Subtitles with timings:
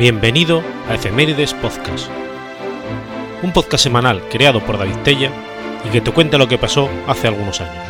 [0.00, 2.08] Bienvenido a Efemérides Podcast,
[3.42, 5.30] un podcast semanal creado por David Tella
[5.84, 7.84] y que te cuenta lo que pasó hace algunos años.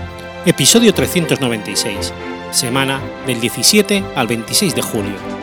[0.45, 2.13] Episodio 396,
[2.51, 5.40] semana del 17 al 26 de julio.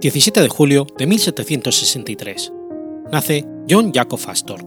[0.00, 2.52] 17 de julio de 1763.
[3.10, 4.60] Nace John Jacob Astor.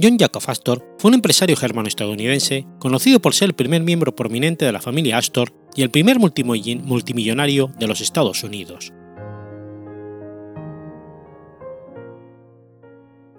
[0.00, 4.70] John Jacob Astor fue un empresario germano-estadounidense conocido por ser el primer miembro prominente de
[4.70, 8.92] la familia Astor y el primer multimillonario de los Estados Unidos.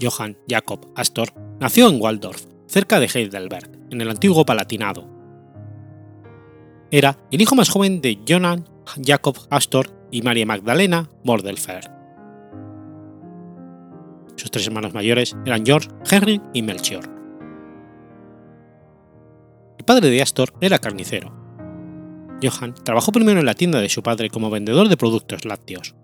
[0.02, 1.30] Johann Jacob Astor
[1.62, 5.15] nació en Waldorf, cerca de Heidelberg, en el antiguo Palatinado,
[6.92, 8.66] era el hijo más joven de Johann
[9.04, 11.92] Jacob Astor y María Magdalena Mordelfer.
[14.36, 17.10] Sus tres hermanos mayores eran George, Henry y Melchior.
[19.78, 21.34] El padre de Astor era carnicero.
[22.44, 25.96] Johann trabajó primero en la tienda de su padre como vendedor de productos lácteos.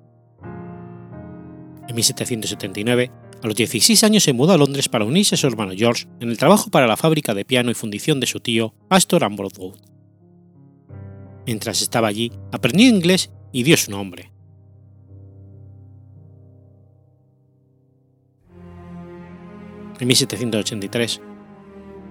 [1.88, 3.12] En 1779,
[3.44, 6.30] a los 16 años se mudó a Londres para unirse a su hermano George en
[6.30, 9.91] el trabajo para la fábrica de piano y fundición de su tío Astor Broadwood.
[11.46, 14.32] Mientras estaba allí, aprendió inglés y dio su nombre.
[20.00, 21.22] En 1783,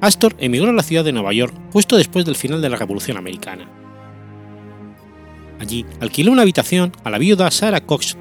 [0.00, 3.16] Astor emigró a la ciudad de Nueva York justo después del final de la Revolución
[3.16, 3.68] Americana.
[5.58, 8.16] Allí alquiló una habitación a la viuda Sarah Cox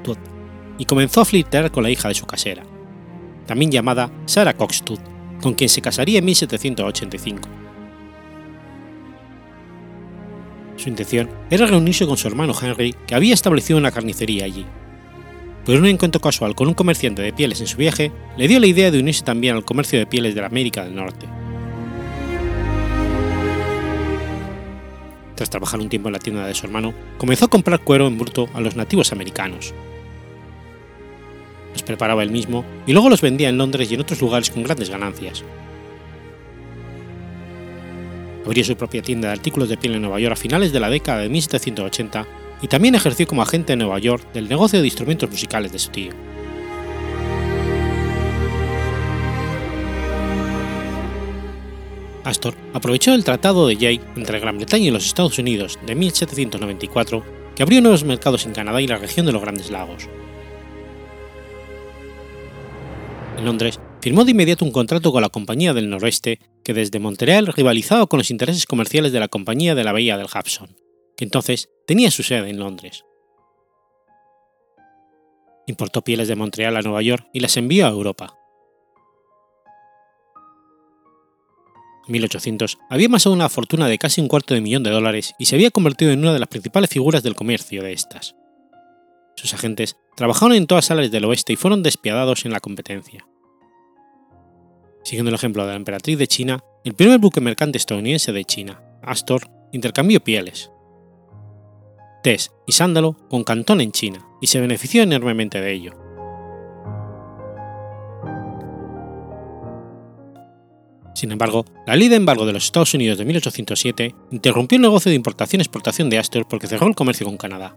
[0.76, 2.64] y comenzó a flirtear con la hija de su casera,
[3.46, 4.82] también llamada Sarah Cox
[5.40, 7.59] con quien se casaría en 1785.
[10.80, 14.64] Su intención era reunirse con su hermano Henry, que había establecido una carnicería allí.
[15.66, 18.66] Pero un encuentro casual con un comerciante de pieles en su viaje le dio la
[18.66, 21.26] idea de unirse también al comercio de pieles de la América del Norte.
[25.34, 28.16] Tras trabajar un tiempo en la tienda de su hermano, comenzó a comprar cuero en
[28.16, 29.74] bruto a los nativos americanos.
[31.74, 34.62] Los preparaba él mismo y luego los vendía en Londres y en otros lugares con
[34.62, 35.44] grandes ganancias,
[38.44, 40.90] abrió su propia tienda de artículos de piel en Nueva York a finales de la
[40.90, 42.26] década de 1780
[42.62, 45.90] y también ejerció como agente en Nueva York del negocio de instrumentos musicales de su
[45.90, 46.12] tío.
[52.24, 57.24] Astor aprovechó el Tratado de Jay entre Gran Bretaña y los Estados Unidos de 1794
[57.54, 60.08] que abrió nuevos mercados en Canadá y la región de los Grandes Lagos.
[63.36, 67.48] En Londres firmó de inmediato un contrato con la Compañía del Noroeste que desde Montreal
[67.48, 70.76] rivalizaba con los intereses comerciales de la Compañía de la Bahía del Hudson,
[71.16, 73.04] que entonces tenía su sede en Londres.
[75.66, 78.36] Importó pieles de Montreal a Nueva York y las envió a Europa.
[82.06, 85.46] En 1800 había amasado una fortuna de casi un cuarto de millón de dólares y
[85.46, 88.36] se había convertido en una de las principales figuras del comercio de estas.
[89.34, 93.26] Sus agentes trabajaron en todas áreas del oeste y fueron despiadados en la competencia.
[95.02, 98.82] Siguiendo el ejemplo de la emperatriz de China, el primer buque mercante estadounidense de China,
[99.02, 100.70] Astor, intercambió pieles,
[102.22, 105.92] tés y sándalo con Cantón en China y se benefició enormemente de ello.
[111.14, 115.10] Sin embargo, la ley de embargo de los Estados Unidos de 1807 interrumpió el negocio
[115.10, 117.76] de importación-exportación de Astor porque cerró el comercio con Canadá.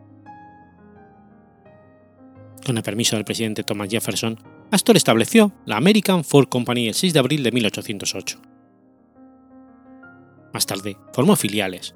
[2.65, 4.39] Con el permiso del presidente Thomas Jefferson,
[4.73, 8.41] Astor estableció la American Fur Company el 6 de abril de 1808.
[10.51, 11.93] Más tarde formó filiales,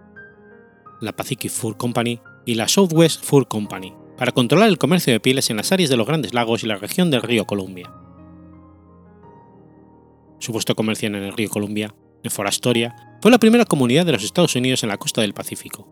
[1.02, 5.50] la Pacific Fur Company y la Southwest Fur Company, para controlar el comercio de pieles
[5.50, 7.92] en las áreas de los Grandes Lagos y la región del río Columbia.
[10.38, 14.12] Su puesto comercial en el río Columbia, en Fort Astoria, fue la primera comunidad de
[14.12, 15.88] los Estados Unidos en la costa del Pacífico.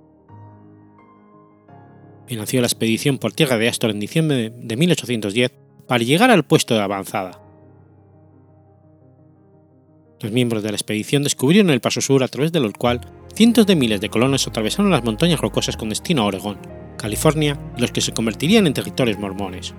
[2.28, 6.74] Financió la expedición por tierra de Astor en diciembre de 1810 para llegar al puesto
[6.74, 7.42] de avanzada.
[10.22, 13.02] Los miembros de la expedición descubrieron el paso sur a través del cual
[13.36, 16.58] cientos de miles de colonos atravesaron las montañas rocosas con destino a Oregón,
[16.98, 19.76] California y los que se convertirían en territorios mormones.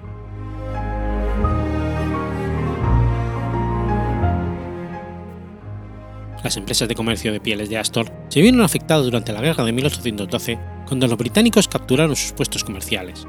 [6.44, 9.72] Las empresas de comercio de pieles de Astor se vieron afectadas durante la guerra de
[9.72, 13.26] 1812 cuando los británicos capturaron sus puestos comerciales.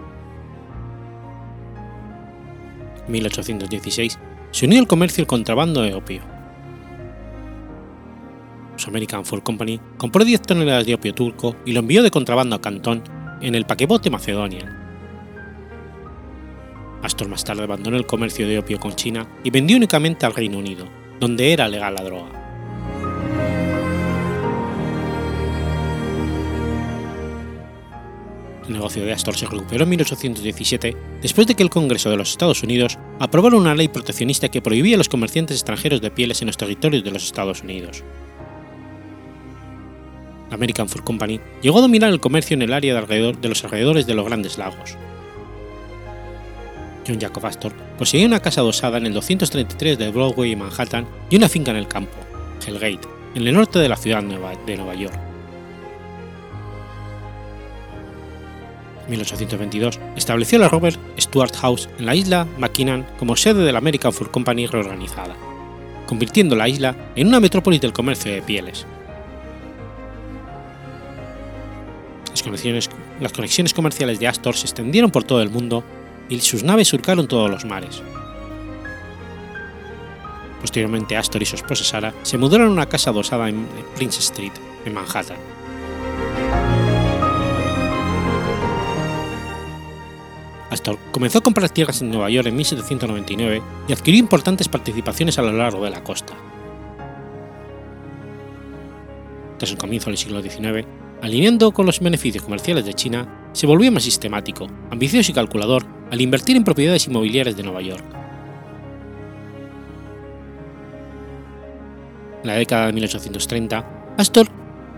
[3.07, 4.19] 1816,
[4.51, 6.21] se unió al comercio y el contrabando de opio.
[8.75, 12.55] su American Fur Company, compró 10 toneladas de opio turco y lo envió de contrabando
[12.55, 13.03] a Cantón
[13.41, 14.77] en el paquebote Macedonian.
[17.01, 20.59] Astor más tarde abandonó el comercio de opio con China y vendió únicamente al Reino
[20.59, 20.87] Unido,
[21.19, 22.46] donde era legal la droga.
[28.69, 32.63] Negocio de Astor se recuperó en 1817 después de que el Congreso de los Estados
[32.63, 36.57] Unidos aprobara una ley proteccionista que prohibía a los comerciantes extranjeros de pieles en los
[36.57, 38.03] territorios de los Estados Unidos.
[40.49, 43.49] La American Fur Company llegó a dominar el comercio en el área de, alrededor, de
[43.49, 44.95] los alrededores de los Grandes Lagos.
[47.07, 51.37] John Jacob Astor poseía una casa adosada en el 233 de Broadway en Manhattan y
[51.37, 52.17] una finca en el campo,
[52.65, 55.26] Hellgate, en el norte de la ciudad de Nueva York.
[59.09, 64.13] 1822 estableció la Robert Stuart House en la isla Mackinnon como sede de la American
[64.13, 65.35] Fur Company reorganizada,
[66.07, 68.85] convirtiendo la isla en una metrópolis del comercio de pieles.
[72.29, 72.89] Las conexiones,
[73.19, 75.83] las conexiones comerciales de Astor se extendieron por todo el mundo
[76.29, 78.01] y sus naves surcaron todos los mares.
[80.61, 84.53] Posteriormente Astor y su esposa Sara se mudaron a una casa adosada en Prince Street,
[84.85, 85.56] en Manhattan.
[90.69, 95.41] Astor comenzó a comprar tierras en Nueva York en 1799 y adquirió importantes participaciones a
[95.41, 96.33] lo largo de la costa.
[99.57, 100.85] Tras el comienzo del siglo XIX,
[101.21, 106.21] alineando con los beneficios comerciales de China, se volvió más sistemático, ambicioso y calculador al
[106.21, 108.03] invertir en propiedades inmobiliarias de Nueva York.
[112.43, 114.47] En la década de 1830, Astor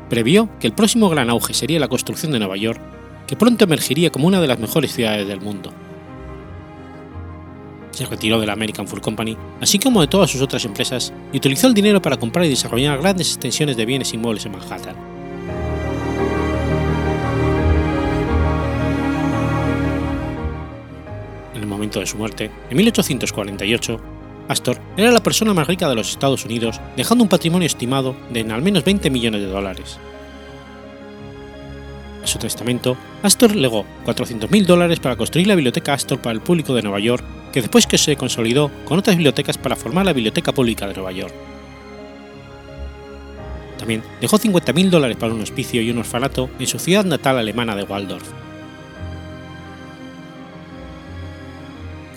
[0.09, 2.81] previó que el próximo gran auge sería la construcción de Nueva York,
[3.29, 5.71] que pronto emergería como una de las mejores ciudades del mundo.
[7.91, 11.37] Se retiró de la American Fur Company, así como de todas sus otras empresas, y
[11.37, 14.95] utilizó el dinero para comprar y desarrollar grandes extensiones de bienes inmuebles en Manhattan.
[21.53, 24.01] En el momento de su muerte, en 1848,
[24.47, 28.39] Astor era la persona más rica de los Estados Unidos, dejando un patrimonio estimado de
[28.39, 29.99] en al menos 20 millones de dólares.
[32.29, 36.75] En su testamento, Astor legó 400.000 dólares para construir la Biblioteca Astor para el público
[36.75, 40.51] de Nueva York, que después que se consolidó con otras bibliotecas para formar la Biblioteca
[40.51, 41.33] Pública de Nueva York.
[43.79, 47.75] También dejó 50.000 dólares para un hospicio y un orfanato en su ciudad natal alemana
[47.75, 48.29] de Waldorf.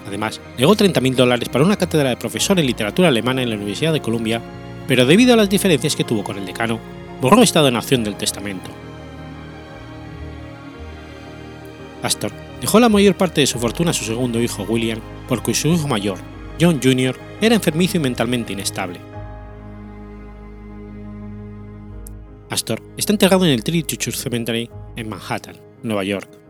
[0.06, 3.94] Además, legó 30.000 dólares para una cátedra de profesor en literatura alemana en la Universidad
[3.94, 4.42] de Columbia,
[4.86, 6.80] pero debido a las diferencias que tuvo con el decano,
[7.22, 8.70] borró esta donación del testamento.
[12.02, 15.68] Astor dejó la mayor parte de su fortuna a su segundo hijo William, porque su
[15.68, 16.18] hijo mayor,
[16.60, 19.00] John Jr., era enfermizo y mentalmente inestable.
[22.50, 26.41] Astor está enterrado en el Trinity Church Cemetery en Manhattan, Nueva York.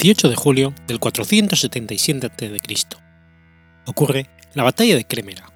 [0.00, 2.86] 18 de julio del 477 a.C.
[3.84, 5.52] Ocurre la batalla de Crémera.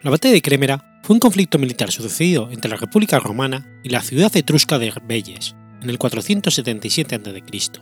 [0.00, 4.00] La batalla de Crémera fue un conflicto militar sucedido entre la República Romana y la
[4.00, 7.80] ciudad etrusca de Belles en el 477 a.C.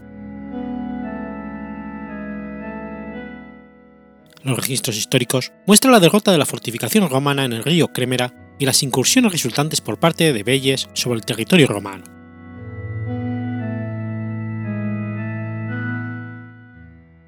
[4.42, 8.66] Los registros históricos muestran la derrota de la fortificación romana en el río Crémera y
[8.66, 12.17] las incursiones resultantes por parte de Belles sobre el territorio romano.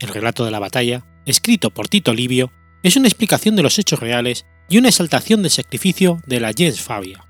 [0.01, 2.51] El relato de la batalla, escrito por Tito Livio,
[2.83, 6.81] es una explicación de los hechos reales y una exaltación del sacrificio de la gens
[6.81, 7.27] Fabia.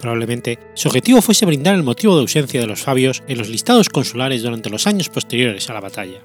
[0.00, 3.90] Probablemente su objetivo fuese brindar el motivo de ausencia de los Fabios en los listados
[3.90, 6.22] consulares durante los años posteriores a la batalla.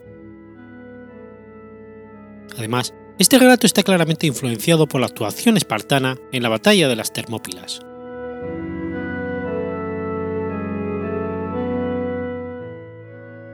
[2.57, 7.11] Además, este relato está claramente influenciado por la actuación espartana en la batalla de las
[7.11, 7.81] Termópilas.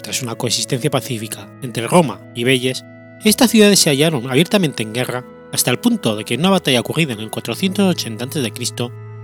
[0.09, 2.83] Tras una coexistencia pacífica entre Roma y Belles,
[3.23, 5.23] estas ciudades se hallaron abiertamente en guerra
[5.53, 8.51] hasta el punto de que en una batalla ocurrida en el 480 a.C.,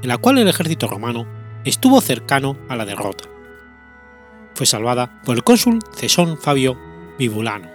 [0.04, 1.26] en la cual el ejército romano
[1.64, 3.24] estuvo cercano a la derrota.
[4.54, 6.78] Fue salvada por el cónsul Cesón Fabio
[7.18, 7.68] Vibulano.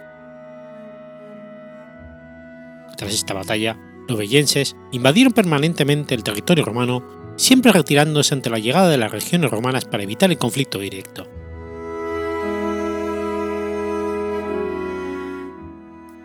[2.95, 3.77] Tras esta batalla,
[4.07, 9.51] los bellenses invadieron permanentemente el territorio romano, siempre retirándose ante la llegada de las regiones
[9.51, 11.40] romanas para evitar el conflicto directo.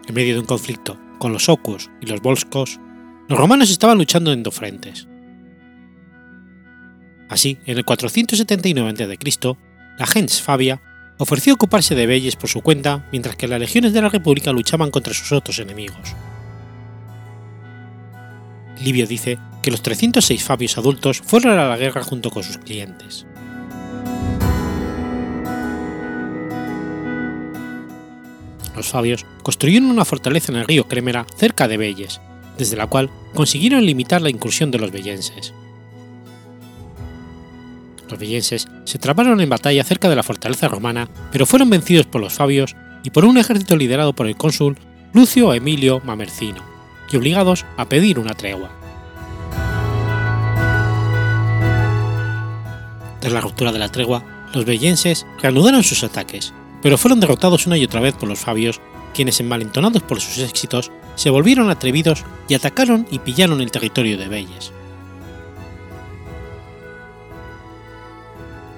[0.06, 2.78] En medio de un conflicto con los ocuos y los volscos,
[3.28, 5.08] los romanos estaban luchando en dos frentes.
[7.28, 9.56] Así, en el 479 a.C.,
[9.98, 10.80] la gens Fabia
[11.18, 14.90] ofreció ocuparse de Belles por su cuenta mientras que las legiones de la República luchaban
[14.90, 16.14] contra sus otros enemigos.
[18.80, 23.26] Livio dice que los 306 Fabios adultos fueron a la guerra junto con sus clientes.
[28.76, 32.20] Los Fabios construyeron una fortaleza en el río Crémera cerca de Belles,
[32.58, 35.54] desde la cual consiguieron limitar la incursión de los bellenses.
[38.08, 42.20] Los bellenses se trabaron en batalla cerca de la fortaleza romana, pero fueron vencidos por
[42.20, 44.76] los Fabios y por un ejército liderado por el cónsul
[45.12, 46.62] Lucio Emilio Mamercino,
[47.10, 48.70] y obligados a pedir una tregua.
[53.20, 54.22] Tras la ruptura de la tregua,
[54.54, 56.52] los bellenses reanudaron sus ataques,
[56.86, 58.80] pero fueron derrotados una y otra vez por los Fabios,
[59.12, 64.28] quienes envalentonados por sus éxitos se volvieron atrevidos y atacaron y pillaron el territorio de
[64.28, 64.70] Belles.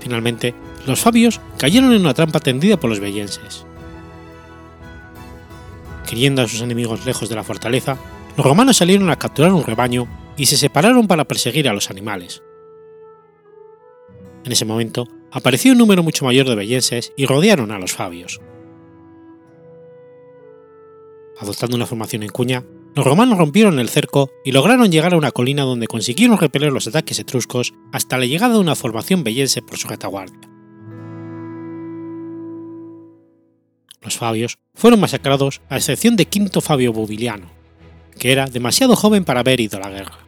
[0.00, 0.54] Finalmente,
[0.86, 3.66] los Fabios cayeron en una trampa tendida por los bellenses.
[6.08, 7.98] Queriendo a sus enemigos lejos de la fortaleza,
[8.38, 12.42] los romanos salieron a capturar un rebaño y se separaron para perseguir a los animales.
[14.46, 18.40] En ese momento, apareció un número mucho mayor de bellenses y rodearon a los Fabios.
[21.38, 25.30] Adoptando una formación en cuña, los romanos rompieron el cerco y lograron llegar a una
[25.30, 29.78] colina donde consiguieron repeler los ataques etruscos hasta la llegada de una formación bellense por
[29.78, 30.50] su retaguardia.
[34.02, 37.50] Los Fabios fueron masacrados a excepción de Quinto Fabio Bubiliano,
[38.18, 40.27] que era demasiado joven para haber ido a la guerra.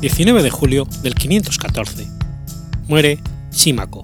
[0.00, 2.08] 19 de julio del 514.
[2.88, 3.18] Muere
[3.50, 4.02] Símaco.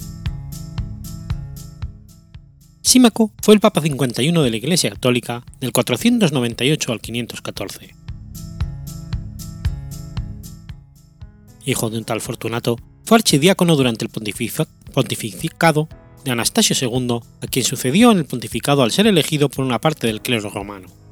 [2.83, 7.95] Símaco fue el Papa 51 de la Iglesia Católica del 498 al 514.
[11.65, 12.77] Hijo de un tal Fortunato,
[13.07, 14.11] fue archidiácono durante el
[14.93, 15.89] pontificado
[16.25, 20.09] de Anastasio II, a quien sucedió en el pontificado al ser elegido por una parte
[20.09, 21.06] del clero romano.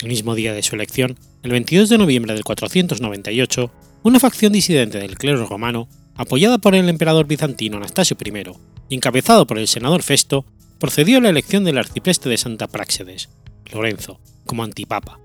[0.00, 3.72] El mismo día de su elección, el 22 de noviembre del 498,
[4.04, 8.52] una facción disidente del clero romano, apoyada por el emperador bizantino Anastasio I
[8.90, 10.44] y encabezado por el senador Festo,
[10.78, 13.28] procedió a la elección del arcipreste de Santa Práxedes,
[13.72, 15.18] Lorenzo, como antipapa.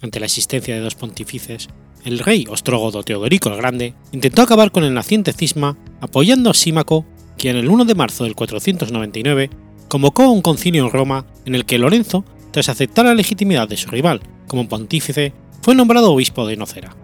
[0.00, 1.68] Ante la existencia de dos pontífices,
[2.04, 7.04] el rey ostrógodo Teodorico el Grande intentó acabar con el naciente cisma apoyando a Símaco
[7.36, 9.50] quien el 1 de marzo del 499
[9.88, 13.88] convocó un concilio en Roma en el que Lorenzo, tras aceptar la legitimidad de su
[13.88, 16.94] rival como pontífice, fue nombrado obispo de Nocera.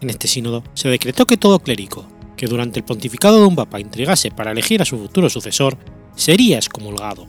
[0.00, 3.80] En este sínodo se decretó que todo clérigo que durante el pontificado de un papa
[3.80, 5.78] intrigase para elegir a su futuro sucesor
[6.14, 7.26] sería excomulgado.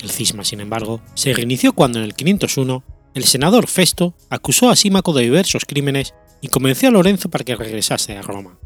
[0.00, 2.84] El cisma, sin embargo, se reinició cuando en el 501
[3.14, 7.56] el senador Festo acusó a Símaco de diversos crímenes y convenció a Lorenzo para que
[7.56, 8.58] regresase a Roma.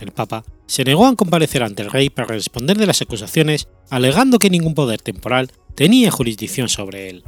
[0.00, 4.38] El Papa se negó a comparecer ante el rey para responder de las acusaciones, alegando
[4.38, 7.24] que ningún poder temporal tenía jurisdicción sobre él.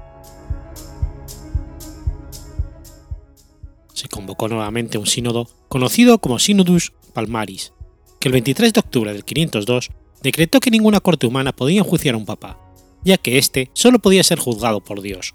[3.93, 7.73] Se convocó nuevamente un sínodo conocido como Synodus Palmaris,
[8.21, 9.91] que el 23 de octubre del 502
[10.23, 12.59] decretó que ninguna corte humana podía enjuiciar a un papa,
[13.05, 15.35] ya que éste solo podía ser juzgado por Dios.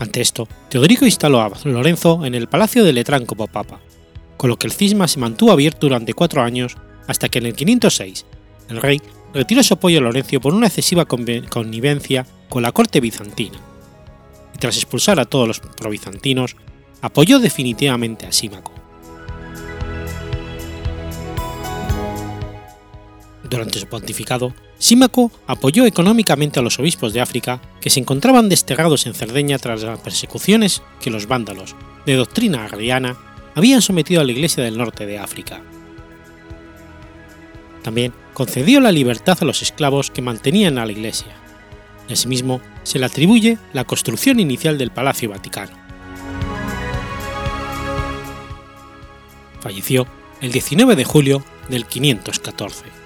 [0.00, 3.80] Ante esto, Teodorico instaló a Lorenzo en el palacio de Letrán como papa,
[4.38, 7.54] con lo que el cisma se mantuvo abierto durante cuatro años hasta que en el
[7.54, 8.24] 506
[8.70, 9.02] el rey
[9.34, 13.58] retiró su apoyo a Lorenzo por una excesiva connivencia con la corte bizantina,
[14.54, 16.56] y tras expulsar a todos los provizantinos,
[17.02, 18.72] apoyó definitivamente a Símaco.
[23.50, 29.04] Durante su pontificado, Símaco apoyó económicamente a los obispos de África que se encontraban desterrados
[29.04, 33.18] en Cerdeña tras las persecuciones que los vándalos, de doctrina arriana,
[33.54, 35.60] habían sometido a la Iglesia del norte de África.
[37.82, 41.36] También concedió la libertad a los esclavos que mantenían a la Iglesia.
[42.10, 45.72] Asimismo, se le atribuye la construcción inicial del Palacio Vaticano.
[49.60, 50.06] Falleció
[50.40, 52.99] el 19 de julio del 514.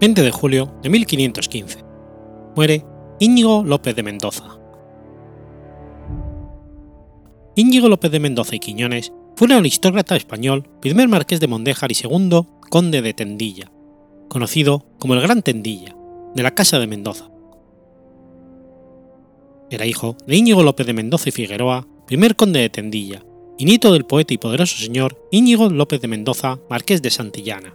[0.00, 1.84] 20 de julio de 1515.
[2.56, 2.86] Muere
[3.18, 4.58] Íñigo López de Mendoza.
[7.54, 11.94] Íñigo López de Mendoza y Quiñones fue un aristócrata español, primer marqués de Mondéjar y
[11.94, 13.70] segundo conde de Tendilla,
[14.30, 15.94] conocido como el Gran Tendilla,
[16.34, 17.30] de la Casa de Mendoza.
[19.68, 23.22] Era hijo de Íñigo López de Mendoza y Figueroa, primer conde de Tendilla,
[23.58, 27.74] y nieto del poeta y poderoso señor Íñigo López de Mendoza, marqués de Santillana.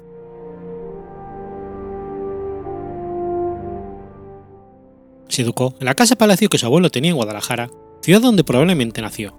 [5.27, 7.69] Se educó en la casa palacio que su abuelo tenía en Guadalajara,
[8.01, 9.37] ciudad donde probablemente nació,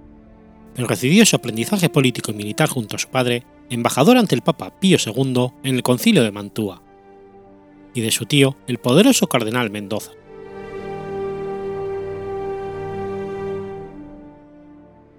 [0.75, 4.79] pero recibió su aprendizaje político y militar junto a su padre, embajador ante el Papa
[4.79, 6.83] Pío II en el Concilio de Mantua,
[7.93, 10.11] y de su tío, el poderoso cardenal Mendoza.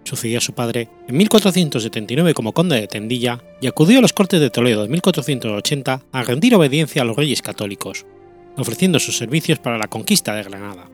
[0.04, 4.40] Sucedió a su padre en 1479 como conde de Tendilla y acudió a los cortes
[4.40, 8.06] de Toledo en 1480 a rendir obediencia a los reyes católicos,
[8.58, 10.88] ofreciendo sus servicios para la conquista de Granada.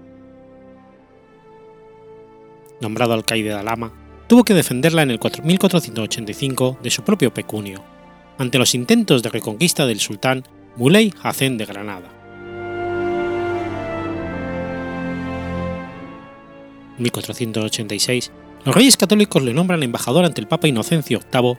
[2.81, 3.93] Nombrado alcaide de Alama,
[4.27, 7.83] tuvo que defenderla en el 1485 de su propio pecunio,
[8.39, 10.45] ante los intentos de reconquista del sultán
[10.77, 12.11] Muley Hacén de Granada.
[16.97, 18.31] En 1486
[18.65, 21.59] los reyes católicos le nombran embajador ante el Papa Inocencio VIII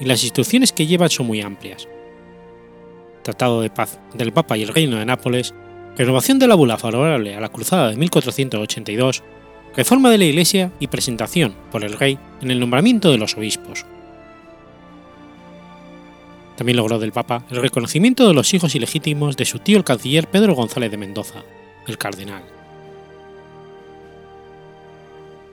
[0.00, 1.86] y las instrucciones que llevan son muy amplias.
[3.30, 5.54] Tratado de paz del Papa y el Reino de Nápoles,
[5.96, 9.22] renovación de la bula favorable a la Cruzada de 1482,
[9.76, 13.86] reforma de la Iglesia y presentación por el rey en el nombramiento de los obispos.
[16.56, 20.26] También logró del Papa el reconocimiento de los hijos ilegítimos de su tío el canciller
[20.26, 21.44] Pedro González de Mendoza,
[21.86, 22.42] el cardenal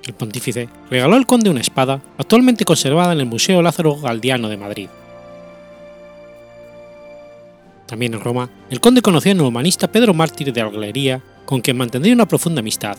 [0.07, 4.57] el pontífice regaló al conde una espada actualmente conservada en el Museo Lázaro Galdiano de
[4.57, 4.87] Madrid.
[7.87, 12.13] También en Roma, el conde conoció al humanista Pedro Mártir de Arlería, con quien mantendría
[12.13, 12.97] una profunda amistad,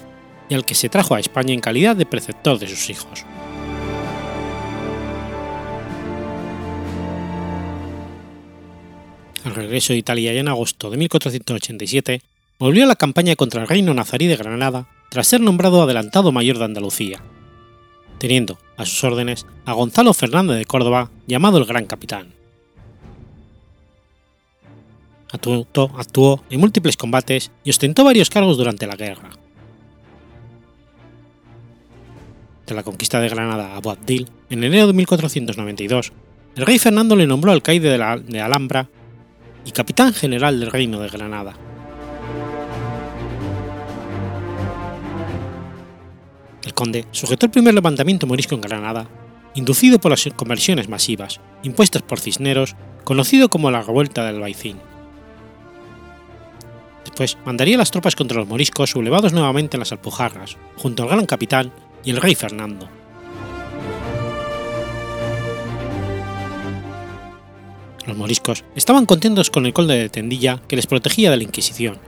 [0.49, 3.25] y al que se trajo a España en calidad de preceptor de sus hijos.
[9.45, 12.23] Al regreso de Italia en agosto de 1487,
[12.59, 16.59] volvió a la campaña contra el reino nazarí de Granada tras ser nombrado adelantado mayor
[16.59, 17.23] de Andalucía,
[18.19, 22.38] teniendo a sus órdenes a Gonzalo Fernández de Córdoba, llamado el Gran Capitán.
[25.31, 29.31] Actuó, en múltiples combates y ostentó varios cargos durante la guerra.
[32.67, 36.13] De la conquista de Granada a Boabdil, en enero de 1492,
[36.57, 38.89] el rey Fernando le nombró alcaide de Alhambra
[39.65, 41.55] y capitán general del reino de Granada.
[46.65, 49.09] El conde sujetó el primer levantamiento morisco en Granada,
[49.55, 54.79] inducido por las conversiones masivas impuestas por Cisneros, conocido como la Revuelta del Baicín.
[57.45, 61.73] Mandaría las tropas contra los moriscos sublevados nuevamente en las Alpujarras, junto al gran capitán
[62.05, 62.89] y el rey Fernando.
[68.07, 71.99] Los moriscos estaban contentos con el conde de Tendilla que les protegía de la Inquisición.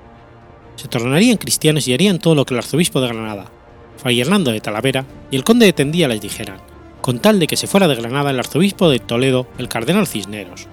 [0.77, 3.51] Se tornarían cristianos y harían todo lo que el arzobispo de Granada,
[3.97, 6.59] Fray Hernando de Talavera y el conde de Tendía les dijeran,
[7.01, 10.69] con tal de que se fuera de Granada el arzobispo de Toledo, el cardenal Cisneros,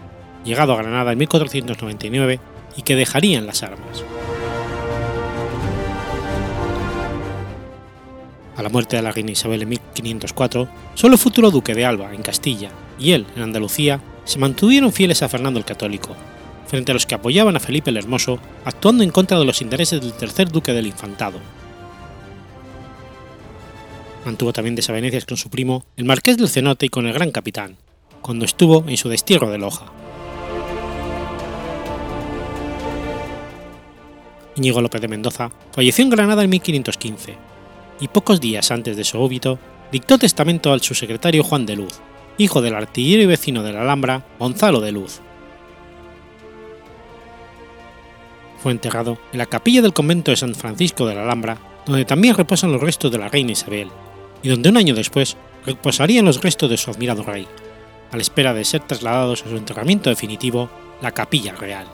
[0.45, 2.39] llegado a Granada en 1499
[2.77, 4.03] y que dejarían las armas.
[8.55, 12.13] A la muerte de la reina Isabel en 1504, solo el futuro duque de Alba,
[12.13, 16.15] en Castilla, y él, en Andalucía, se mantuvieron fieles a Fernando el Católico,
[16.67, 19.99] frente a los que apoyaban a Felipe el Hermoso, actuando en contra de los intereses
[19.99, 21.39] del tercer duque del Infantado,
[24.27, 27.77] Mantuvo también desavenencias con su primo, el marqués del Cenote y con el gran capitán,
[28.21, 29.85] cuando estuvo en su destierro de Loja.
[34.57, 37.37] Íñigo López de Mendoza falleció en Granada en 1515,
[37.99, 39.59] y pocos días antes de su óbito
[39.91, 41.99] dictó testamento al subsecretario Juan de Luz,
[42.37, 45.21] hijo del artillero y vecino de la Alhambra, Gonzalo de Luz.
[48.57, 52.35] Fue enterrado en la capilla del convento de San Francisco de la Alhambra, donde también
[52.35, 53.89] reposan los restos de la reina Isabel,
[54.41, 57.47] y donde un año después reposarían los restos de su admirado rey,
[58.11, 60.69] a la espera de ser trasladados a su enterramiento definitivo,
[61.01, 61.87] la Capilla Real.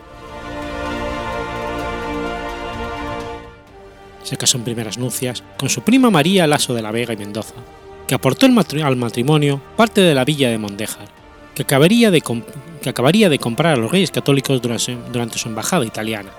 [4.23, 7.55] Se casó en primeras nupcias con su prima María Lasso de la Vega y Mendoza,
[8.07, 11.07] que aportó al matrimonio parte de la villa de Mondéjar,
[11.53, 16.31] que acabaría de, comprar a los reyes católicos durante su embajada italiana.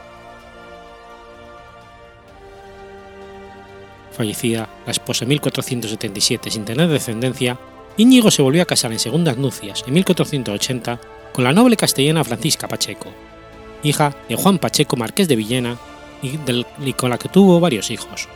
[4.12, 7.58] Fallecida la esposa en 1477 sin tener descendencia,
[7.96, 11.00] Íñigo se volvió a casar en segundas nupcias en 1480
[11.32, 13.10] con la noble castellana Francisca Pacheco,
[13.82, 15.76] hija de Juan Pacheco Marqués de Villena
[16.24, 18.28] y, con la que tuvo varios hijos.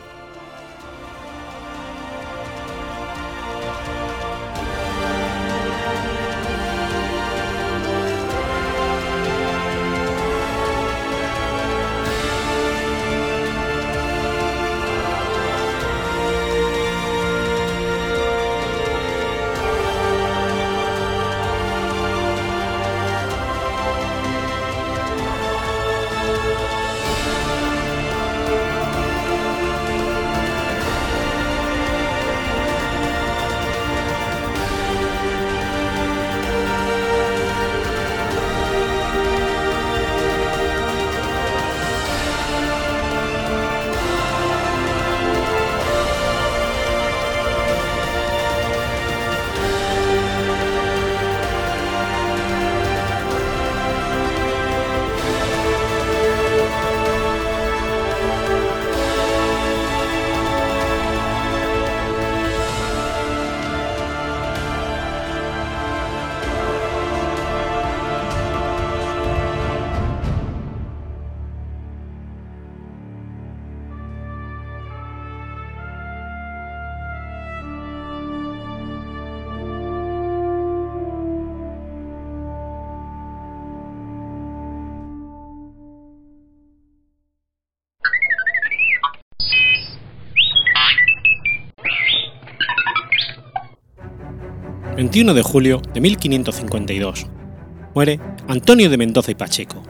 [94.99, 97.27] 21 de julio de 1552.
[97.95, 99.81] Muere Antonio de Mendoza y Pacheco.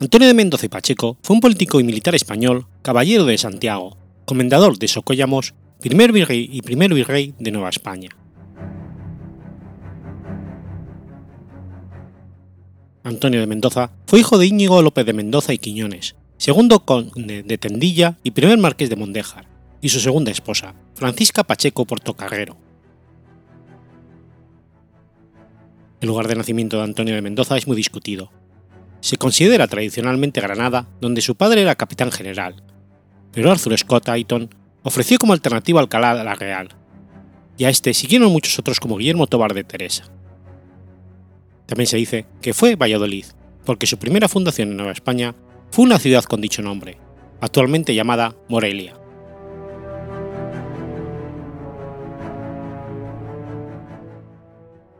[0.00, 4.76] Antonio de Mendoza y Pacheco fue un político y militar español, caballero de Santiago, comendador
[4.76, 8.08] de Socollamos, primer virrey y primer virrey de Nueva España.
[13.04, 17.56] Antonio de Mendoza fue hijo de Íñigo López de Mendoza y Quiñones, segundo conde de
[17.56, 19.53] Tendilla y primer marqués de Mondéjar,
[19.84, 22.56] y su segunda esposa, Francisca Pacheco Portocarrero.
[26.00, 28.32] El lugar de nacimiento de Antonio de Mendoza es muy discutido.
[29.00, 32.62] Se considera tradicionalmente Granada, donde su padre era capitán general,
[33.30, 34.48] pero Arthur Scott Ayton
[34.84, 36.70] ofreció como alternativa Alcalá a la Real,
[37.58, 40.04] y a este siguieron muchos otros como Guillermo Tobar de Teresa.
[41.66, 43.26] También se dice que fue Valladolid,
[43.66, 45.34] porque su primera fundación en Nueva España
[45.70, 46.96] fue una ciudad con dicho nombre,
[47.42, 49.03] actualmente llamada Morelia.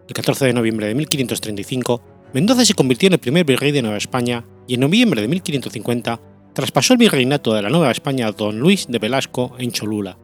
[0.06, 2.02] El 14 de noviembre de 1535,
[2.34, 6.20] Mendoza se convirtió en el primer virrey de Nueva España y en noviembre de 1550
[6.52, 10.18] traspasó el virreinato de la Nueva España a don Luis de Velasco en Cholula,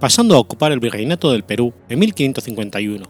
[0.00, 3.06] pasando a ocupar el virreinato del Perú en 1551.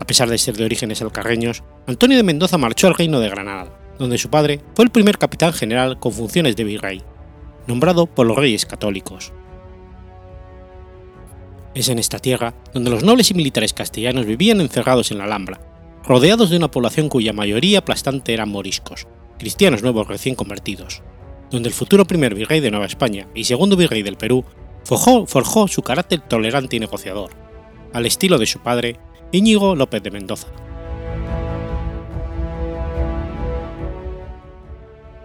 [0.00, 3.78] A pesar de ser de orígenes alcarreños, Antonio de Mendoza marchó al reino de Granada,
[3.98, 7.02] donde su padre fue el primer capitán general con funciones de virrey,
[7.66, 9.34] nombrado por los reyes católicos.
[11.74, 15.60] Es en esta tierra donde los nobles y militares castellanos vivían encerrados en la Alhambra,
[16.04, 19.06] rodeados de una población cuya mayoría aplastante eran moriscos,
[19.38, 21.02] cristianos nuevos recién convertidos,
[21.50, 24.44] donde el futuro primer virrey de Nueva España y segundo virrey del Perú
[24.84, 27.30] forjó, su carácter tolerante y negociador,
[27.92, 28.96] al estilo de su padre,
[29.32, 30.48] Íñigo López de Mendoza.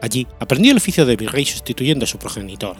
[0.02, 2.76] Allí aprendió el oficio de virrey sustituyendo a su progenitor,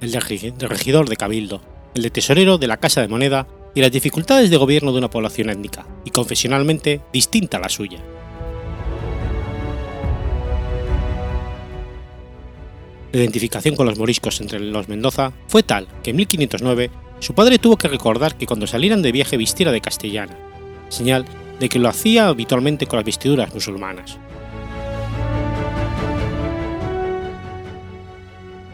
[0.00, 1.62] el de regidor de Cabildo,
[1.94, 5.10] el de tesorero de la Casa de Moneda y las dificultades de gobierno de una
[5.10, 7.98] población étnica y confesionalmente distinta a la suya.
[13.12, 17.58] La identificación con los moriscos entre los Mendoza fue tal que en 1509 su padre
[17.58, 20.36] tuvo que recordar que cuando salieran de viaje vistiera de castellana,
[20.88, 21.26] señal
[21.60, 24.18] de que lo hacía habitualmente con las vestiduras musulmanas.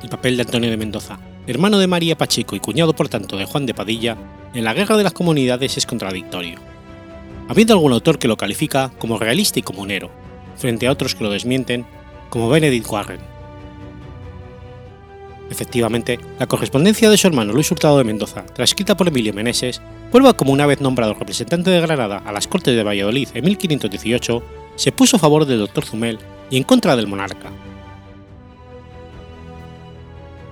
[0.03, 3.47] El papel de Antonio de Mendoza hermano de María Pacheco y cuñado por tanto de
[3.47, 4.19] Juan de Padilla,
[4.53, 6.59] en la Guerra de las Comunidades es contradictorio,
[7.49, 10.11] habiendo algún autor que lo califica como realista y comunero,
[10.57, 11.87] frente a otros que lo desmienten,
[12.29, 13.21] como Benedict Warren.
[15.51, 19.81] Efectivamente, la correspondencia de su hermano Luis Hurtado de Mendoza, transcrita por Emilio Meneses,
[20.13, 24.43] prueba como una vez nombrado representante de Granada a las Cortes de Valladolid en 1518,
[24.77, 26.19] se puso a favor del doctor Zumel
[26.51, 27.51] y en contra del monarca.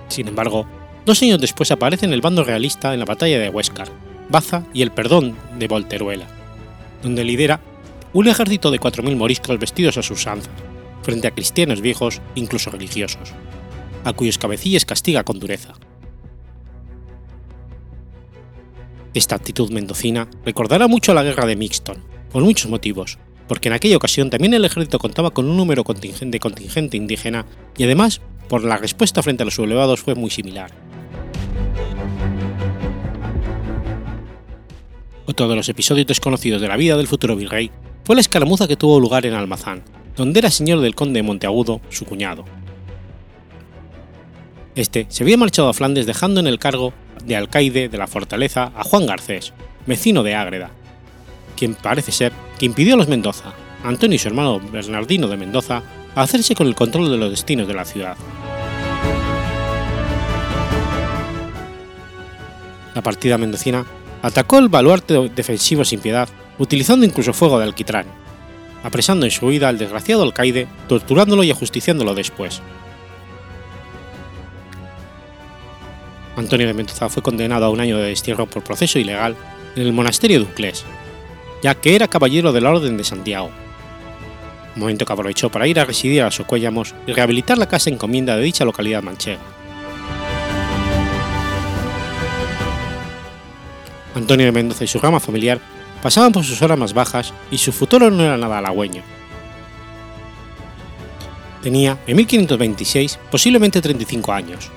[0.07, 0.65] Sin embargo,
[1.07, 3.87] Dos años después aparece en el bando realista en la batalla de Huéscar,
[4.27, 6.27] Baza y el Perdón de Volteruela,
[7.01, 7.61] donde lidera
[8.11, 10.51] un ejército de 4.000 moriscos vestidos a su usanza,
[11.03, 13.29] frente a cristianos viejos, incluso religiosos,
[14.03, 15.75] a cuyos cabecillas castiga con dureza.
[19.13, 23.17] Esta actitud mendocina recordará mucho a la guerra de Mixton, por muchos motivos,
[23.47, 27.45] porque en aquella ocasión también el ejército contaba con un número de contingente indígena
[27.77, 30.86] y además por la respuesta frente a los sublevados fue muy similar.
[35.29, 37.69] Otro de los episodios desconocidos de la vida del futuro virrey
[38.05, 39.83] fue la escaramuza que tuvo lugar en Almazán,
[40.15, 42.45] donde era señor del conde de Monteagudo, su cuñado.
[44.75, 46.93] Este se había marchado a Flandes dejando en el cargo
[47.25, 49.51] de alcaide de la fortaleza a Juan Garcés,
[49.85, 50.71] vecino de Ágreda,
[51.57, 55.83] quien parece ser que impidió a los Mendoza, Antonio y su hermano Bernardino de Mendoza,
[56.15, 58.15] hacerse con el control de los destinos de la ciudad.
[62.95, 63.85] La partida mendocina
[64.21, 68.05] atacó el baluarte defensivo sin piedad, utilizando incluso fuego de alquitrán,
[68.83, 72.61] apresando en su huida al desgraciado alcaide, torturándolo y ajusticiándolo después.
[76.35, 79.35] Antonio de Mendoza fue condenado a un año de destierro por proceso ilegal
[79.75, 80.85] en el monasterio de Uclés,
[81.63, 83.49] ya que era caballero de la Orden de Santiago,
[84.77, 88.43] momento que aprovechó para ir a residir a Socuéllamos y rehabilitar la casa encomienda de
[88.43, 89.56] dicha localidad manchega.
[94.17, 95.59] Antonio de Mendoza y su rama familiar
[96.01, 99.03] pasaban por sus horas más bajas y su futuro no era nada halagüeño.
[101.61, 104.69] Tenía, en 1526, posiblemente 35 años,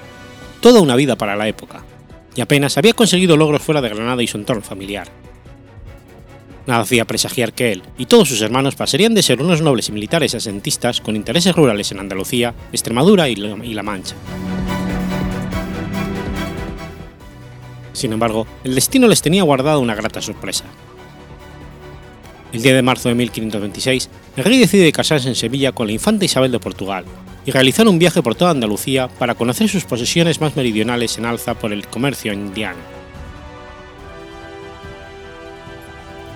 [0.60, 1.84] toda una vida para la época,
[2.34, 5.08] y apenas había conseguido logros fuera de Granada y su entorno familiar.
[6.66, 9.92] Nada hacía presagiar que él y todos sus hermanos pasarían de ser unos nobles y
[9.92, 14.14] militares asentistas con intereses rurales en Andalucía, Extremadura y La Mancha.
[17.92, 20.64] Sin embargo, el destino les tenía guardada una grata sorpresa.
[22.52, 26.24] El 10 de marzo de 1526, el rey decide casarse en Sevilla con la infanta
[26.24, 27.04] Isabel de Portugal
[27.46, 31.54] y realizar un viaje por toda Andalucía para conocer sus posesiones más meridionales en alza
[31.54, 32.80] por el comercio indiano.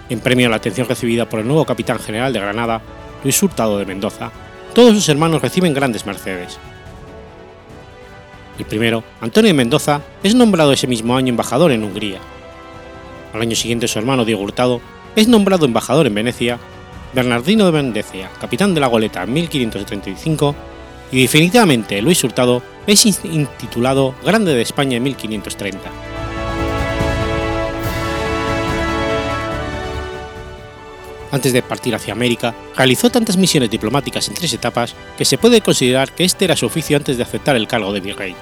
[0.08, 2.82] En premio a la atención recibida por el nuevo capitán general de Granada,
[3.22, 4.30] Luis Hurtado de Mendoza,
[4.74, 6.58] todos sus hermanos reciben grandes mercedes.
[8.58, 12.20] El primero, Antonio de Mendoza, es nombrado ese mismo año embajador en Hungría.
[13.32, 14.80] Al año siguiente su hermano Diego Hurtado
[15.16, 16.58] es nombrado embajador en Venecia,
[17.12, 20.54] Bernardino de Mendecia, capitán de la goleta en 1535,
[21.10, 26.13] y definitivamente Luis Hurtado es intitulado Grande de España en 1530.
[31.34, 35.62] Antes de partir hacia América, realizó tantas misiones diplomáticas en tres etapas que se puede
[35.62, 38.36] considerar que este era su oficio antes de aceptar el cargo de virrey.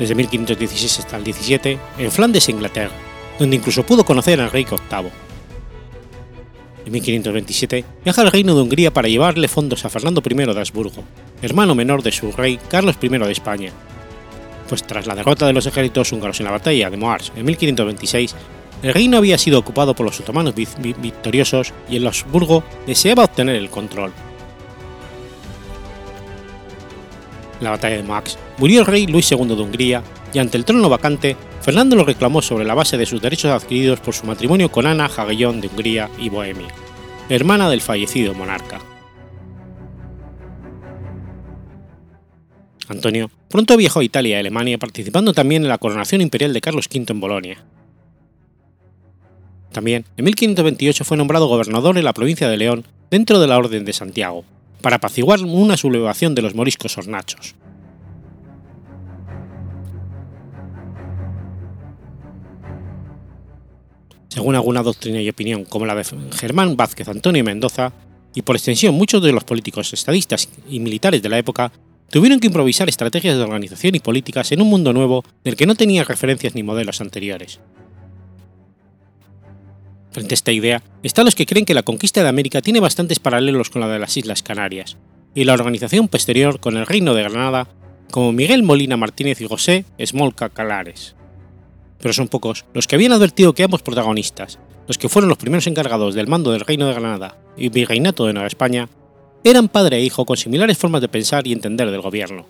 [0.00, 2.92] desde 1516 hasta el 17, en Flandes Inglaterra,
[3.38, 5.10] donde incluso pudo conocer al rey VIII.
[6.84, 11.04] En 1527 viaja al reino de Hungría para llevarle fondos a Fernando I de Habsburgo,
[11.40, 13.70] hermano menor de su rey Carlos I de España,
[14.68, 18.34] pues tras la derrota de los ejércitos húngaros en la batalla de Moars en 1526,
[18.82, 23.70] el reino había sido ocupado por los otomanos victoriosos y el Habsburgo deseaba obtener el
[23.70, 24.12] control.
[27.58, 30.64] En la batalla de Moax murió el rey Luis II de Hungría y ante el
[30.64, 34.70] trono vacante, Fernando lo reclamó sobre la base de sus derechos adquiridos por su matrimonio
[34.70, 36.68] con Ana Jagellón de Hungría y Bohemia,
[37.30, 38.80] hermana del fallecido monarca.
[42.88, 46.88] Antonio pronto viajó a Italia y Alemania participando también en la coronación imperial de Carlos
[46.92, 47.64] V en Bolonia.
[49.76, 53.84] También, en 1528 fue nombrado gobernador en la provincia de León dentro de la Orden
[53.84, 54.42] de Santiago,
[54.80, 57.54] para apaciguar una sublevación de los moriscos hornachos.
[64.28, 67.92] Según alguna doctrina y opinión, como la de Germán Vázquez Antonio Mendoza,
[68.34, 71.70] y por extensión muchos de los políticos estadistas y militares de la época,
[72.08, 75.74] tuvieron que improvisar estrategias de organización y políticas en un mundo nuevo del que no
[75.74, 77.60] tenía referencias ni modelos anteriores.
[80.16, 83.18] Frente a esta idea están los que creen que la conquista de América tiene bastantes
[83.18, 84.96] paralelos con la de las Islas Canarias,
[85.34, 87.68] y la organización posterior con el Reino de Granada,
[88.10, 91.16] como Miguel Molina Martínez y José Smolca Calares.
[91.98, 95.66] Pero son pocos los que habían advertido que ambos protagonistas, los que fueron los primeros
[95.66, 98.88] encargados del mando del Reino de Granada y Virreinato de Nueva España,
[99.44, 102.46] eran padre e hijo con similares formas de pensar y entender del gobierno.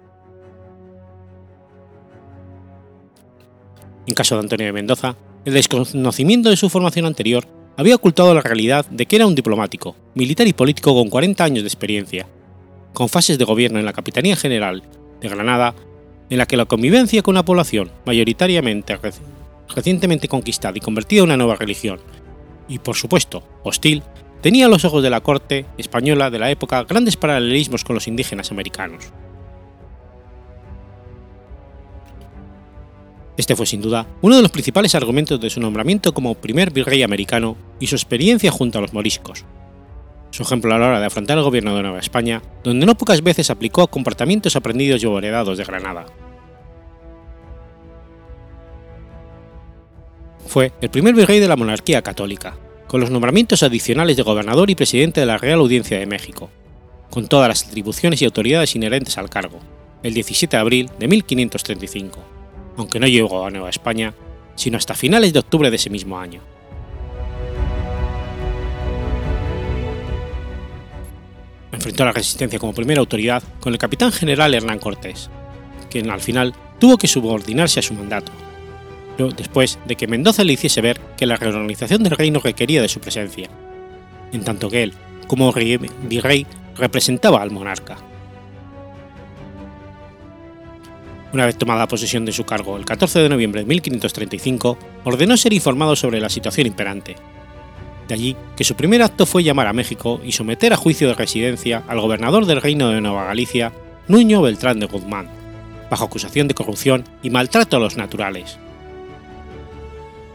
[4.07, 8.41] En caso de Antonio de Mendoza, el desconocimiento de su formación anterior había ocultado la
[8.41, 12.27] realidad de que era un diplomático, militar y político con 40 años de experiencia,
[12.93, 14.83] con fases de gobierno en la Capitanía General
[15.21, 15.75] de Granada,
[16.31, 18.99] en la que la convivencia con una población mayoritariamente
[19.75, 22.01] recientemente conquistada y convertida en una nueva religión,
[22.69, 24.03] y por supuesto hostil,
[24.41, 28.09] tenía a los ojos de la corte española de la época grandes paralelismos con los
[28.09, 29.13] indígenas americanos.
[33.37, 37.03] Este fue sin duda uno de los principales argumentos de su nombramiento como primer virrey
[37.03, 39.45] americano y su experiencia junto a los moriscos.
[40.31, 43.23] Su ejemplo a la hora de afrontar el gobierno de Nueva España, donde no pocas
[43.23, 46.07] veces aplicó comportamientos aprendidos y heredados de Granada.
[50.47, 52.57] Fue el primer virrey de la monarquía católica,
[52.87, 56.51] con los nombramientos adicionales de gobernador y presidente de la Real Audiencia de México,
[57.11, 59.59] con todas las atribuciones y autoridades inherentes al cargo,
[60.03, 62.36] el 17 de abril de 1535
[62.77, 64.15] aunque no llegó a Nueva España,
[64.55, 66.41] sino hasta finales de octubre de ese mismo año.
[71.73, 75.31] Enfrentó la resistencia como primera autoridad con el capitán general Hernán Cortés,
[75.91, 78.33] quien al final tuvo que subordinarse a su mandato,
[79.37, 83.01] después de que Mendoza le hiciese ver que la reorganización del reino requería de su
[83.01, 83.49] presencia,
[84.33, 84.93] en tanto que él,
[85.27, 86.47] como virrey,
[86.77, 87.97] representaba al monarca.
[91.33, 95.53] Una vez tomada posesión de su cargo el 14 de noviembre de 1535, ordenó ser
[95.53, 97.17] informado sobre la situación imperante.
[98.09, 101.15] De allí que su primer acto fue llamar a México y someter a juicio de
[101.15, 103.73] residencia al gobernador del Reino de Nueva Galicia,
[104.07, 105.29] Nuño Beltrán de Guzmán,
[105.91, 108.59] bajo acusación de corrupción y maltrato a los naturales.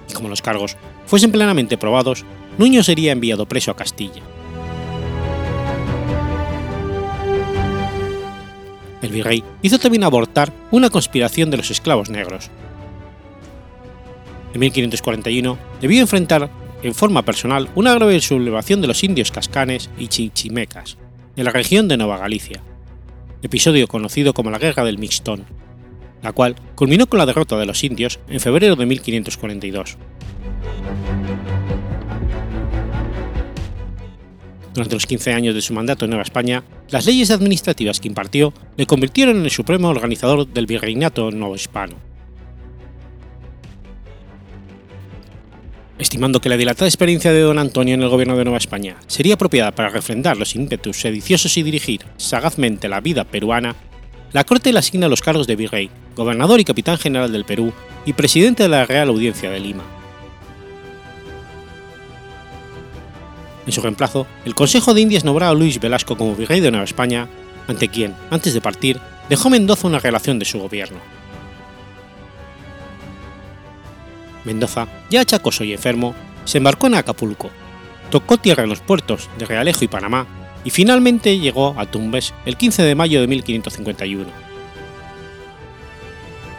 [0.10, 0.76] Y como los cargos
[1.06, 2.26] fuesen plenamente probados,
[2.58, 4.22] Nuño sería enviado preso a Castilla.
[9.02, 12.49] El virrey hizo también abortar una conspiración de los esclavos negros.
[14.54, 16.49] En 1541 debió enfrentar
[16.84, 20.97] en forma personal una grave sublevación de los indios cascanes y chichimecas
[21.36, 22.62] en la región de Nueva Galicia,
[23.41, 25.45] episodio conocido como la Guerra del Mixtón,
[26.22, 29.97] la cual culminó con la derrota de los indios en febrero de 1542.
[34.74, 38.53] Durante los 15 años de su mandato en Nueva España, las leyes administrativas que impartió
[38.78, 41.95] le convirtieron en el supremo organizador del virreinato hispano.
[45.99, 49.36] Estimando que la dilatada experiencia de don Antonio en el gobierno de Nueva España sería
[49.36, 53.76] apropiada para refrendar los ímpetus sediciosos y dirigir sagazmente la vida peruana,
[54.34, 57.74] la Corte le asigna los cargos de virrey, gobernador y capitán general del Perú
[58.05, 60.01] y presidente de la Real Audiencia de Lima.
[63.66, 66.86] En su reemplazo, el Consejo de Indias nombró a Luis Velasco como virrey de Nueva
[66.86, 67.28] España,
[67.68, 68.99] ante quien, antes de partir,
[69.30, 70.97] dejó Mendoza una relación de su gobierno.
[74.43, 77.51] Mendoza, ya achacoso y enfermo, se embarcó en Acapulco,
[78.09, 80.26] tocó tierra en los puertos de Realejo y Panamá
[80.64, 84.26] y finalmente llegó a Tumbes el 15 de mayo de 1551.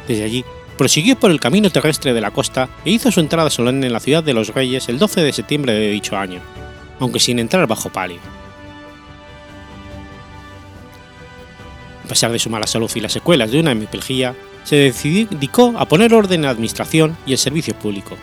[0.07, 0.45] Desde allí,
[0.79, 4.01] prosiguió por el camino terrestre de la costa e hizo su entrada solemne en la
[4.01, 6.41] ciudad de los Reyes el 12 de septiembre de dicho año,
[7.03, 8.21] aunque sin entrar bajo palio.
[12.05, 15.89] A pesar de su mala salud y las secuelas de una hemiplegia, se dedicó a
[15.89, 18.17] poner orden en la administración y el servicio público.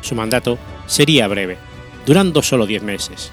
[0.00, 1.58] Su mandato sería breve,
[2.06, 3.32] durando solo diez meses.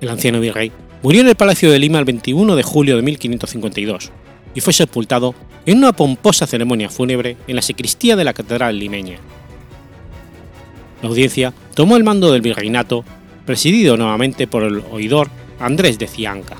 [0.00, 0.72] El anciano virrey
[1.02, 4.10] murió en el Palacio de Lima el 21 de julio de 1552
[4.54, 5.34] y fue sepultado
[5.66, 9.18] en una pomposa ceremonia fúnebre en la sacristía de la catedral limeña.
[11.02, 13.04] La audiencia tomó el mando del virreinato,
[13.46, 15.28] presidido nuevamente por el oidor
[15.58, 16.56] Andrés de Cianca.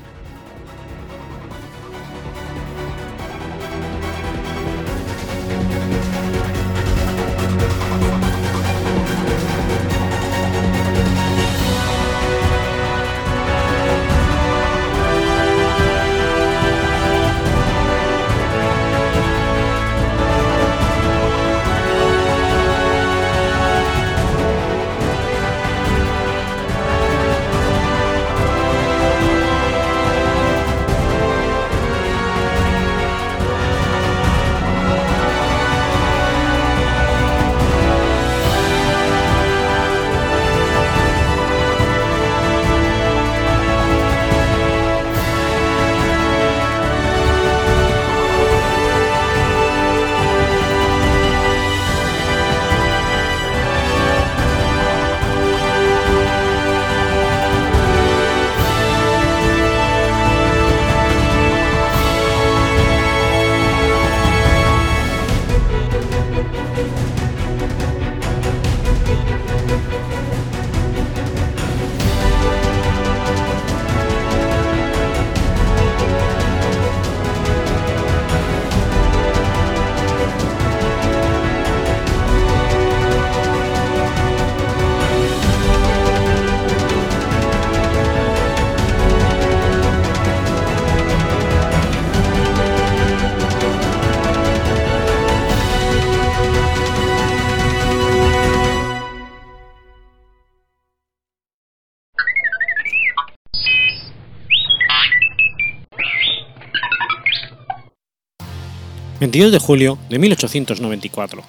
[109.21, 111.43] 22 de julio de 1894.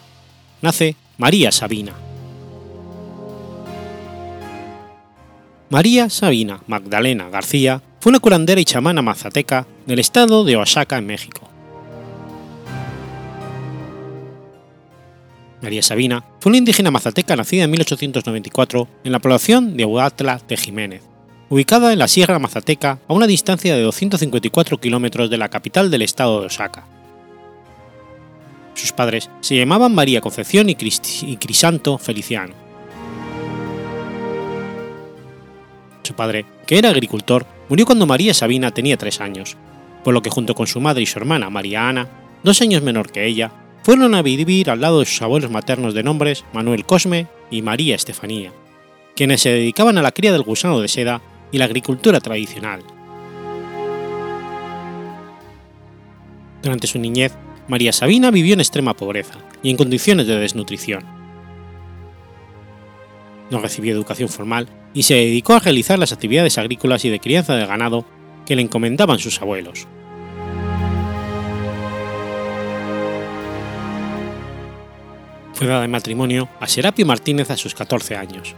[0.61, 1.95] Nace María Sabina.
[5.71, 11.07] María Sabina Magdalena García fue una curandera y chamana mazateca del estado de Oaxaca, en
[11.07, 11.49] México.
[15.63, 20.59] María Sabina fue una indígena mazateca nacida en 1894 en la población de Huatla de
[20.59, 21.03] Jiménez,
[21.49, 26.03] ubicada en la Sierra Mazateca a una distancia de 254 kilómetros de la capital del
[26.03, 26.85] estado de Oaxaca.
[28.75, 32.55] Sus padres se llamaban María Concepción y, Crisanto Feliciano.
[36.03, 39.57] Su padre, que era agricultor, murió cuando María Sabina tenía tres años,
[40.03, 42.09] por lo que junto con su madre y su hermana María Ana,
[42.43, 43.53] dos años menor que ella,
[43.83, 47.95] fueron a vivir al lado de sus abuelos maternos de nombres Manuel Cosme y María
[47.95, 48.53] Estefanía,
[49.15, 51.21] quienes se dedicaban a la cría del gusano de seda
[51.51, 52.83] y la agricultura tradicional.
[56.63, 57.33] Durante su niñez,
[57.69, 61.05] María Sabina vivió en extrema pobreza y en condiciones de desnutrición.
[63.51, 67.55] No recibió educación formal y se dedicó a realizar las actividades agrícolas y de crianza
[67.55, 68.05] de ganado
[68.47, 69.87] que le encomendaban sus abuelos.
[75.55, 78.55] Fue dada en matrimonio a Serapio Martínez a sus 14 años,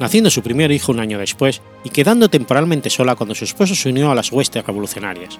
[0.00, 3.90] naciendo su primer hijo un año después y quedando temporalmente sola cuando su esposo se
[3.90, 5.38] unió a las huestes revolucionarias.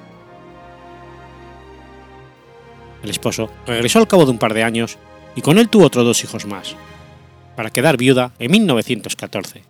[3.03, 4.99] El esposo regresó al cabo de un par de años
[5.37, 6.75] y con él tuvo otros dos hijos más,
[7.57, 9.63] para quedar viuda en 1914.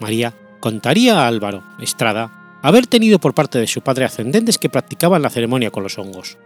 [0.00, 5.22] María contaría a Álvaro Estrada haber tenido por parte de su padre ascendentes que practicaban
[5.22, 6.38] la ceremonia con los hongos.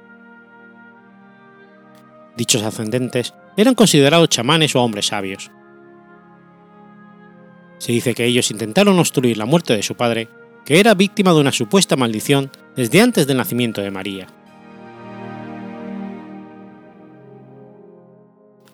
[2.36, 5.50] Dichos ascendentes eran considerados chamanes o hombres sabios.
[7.78, 10.28] Se dice que ellos intentaron obstruir la muerte de su padre,
[10.64, 14.26] que era víctima de una supuesta maldición desde antes del nacimiento de María.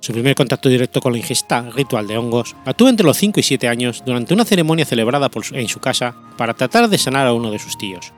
[0.00, 3.38] Su primer contacto directo con la ingesta ritual de hongos la tuvo entre los 5
[3.40, 7.34] y 7 años durante una ceremonia celebrada en su casa para tratar de sanar a
[7.34, 8.12] uno de sus tíos.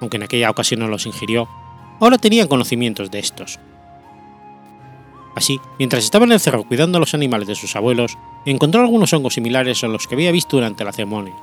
[0.00, 1.48] Aunque en aquella ocasión no los ingirió,
[2.00, 3.60] ahora tenían conocimientos de estos.
[5.36, 8.18] Así, mientras estaba en el cerro cuidando a los animales de sus abuelos,
[8.52, 11.34] encontró algunos hongos similares a los que había visto durante la ceremonia,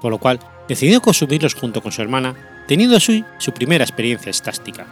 [0.00, 2.34] por lo cual decidió consumirlos junto con su hermana,
[2.66, 4.86] teniendo así su primera experiencia estástica.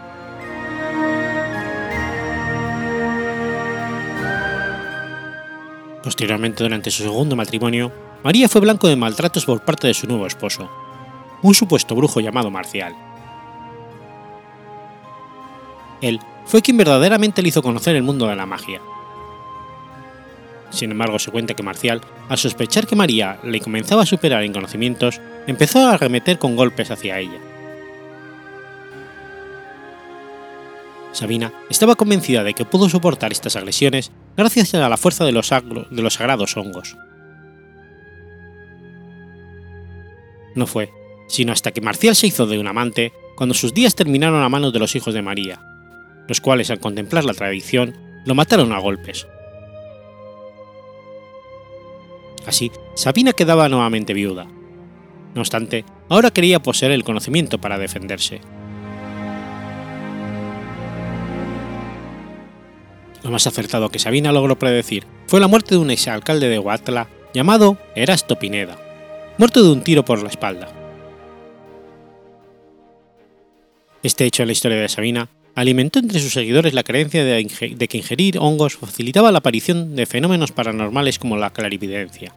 [6.03, 7.93] Posteriormente, durante su segundo matrimonio,
[8.25, 10.69] María fue blanco de maltratos por parte de su nuevo esposo,
[11.43, 12.95] un supuesto brujo llamado Marcial.
[16.01, 18.81] Él fue quien verdaderamente le hizo conocer el mundo de la magia.
[20.73, 24.55] Sin embargo, se cuenta que Marcial, al sospechar que María le comenzaba a superar en
[24.55, 27.39] conocimientos, empezó a arremeter con golpes hacia ella.
[31.13, 35.47] Sabina estaba convencida de que pudo soportar estas agresiones gracias a la fuerza de los,
[36.15, 36.97] sagrados hongos.
[40.55, 40.91] No fue,
[41.29, 44.73] sino hasta que Marcial se hizo de un amante cuando sus días terminaron a manos
[44.73, 45.61] de los hijos de María,
[46.29, 47.95] los cuales al contemplar la tradición
[48.25, 49.27] lo mataron a golpes.
[52.47, 54.47] Así, Sabina quedaba nuevamente viuda.
[55.35, 58.41] No obstante, ahora quería poseer el conocimiento para defenderse.
[63.23, 67.09] Lo más acertado que Sabina logró predecir fue la muerte de un exalcalde de Huatla
[67.33, 68.77] llamado Erasto Pineda,
[69.39, 70.69] muerto de un tiro por la espalda.
[74.03, 77.99] Este hecho en la historia de Sabina alimentó entre sus seguidores la creencia de, que
[77.99, 82.35] ingerir hongos facilitaba la aparición de fenómenos paranormales como la clarividencia.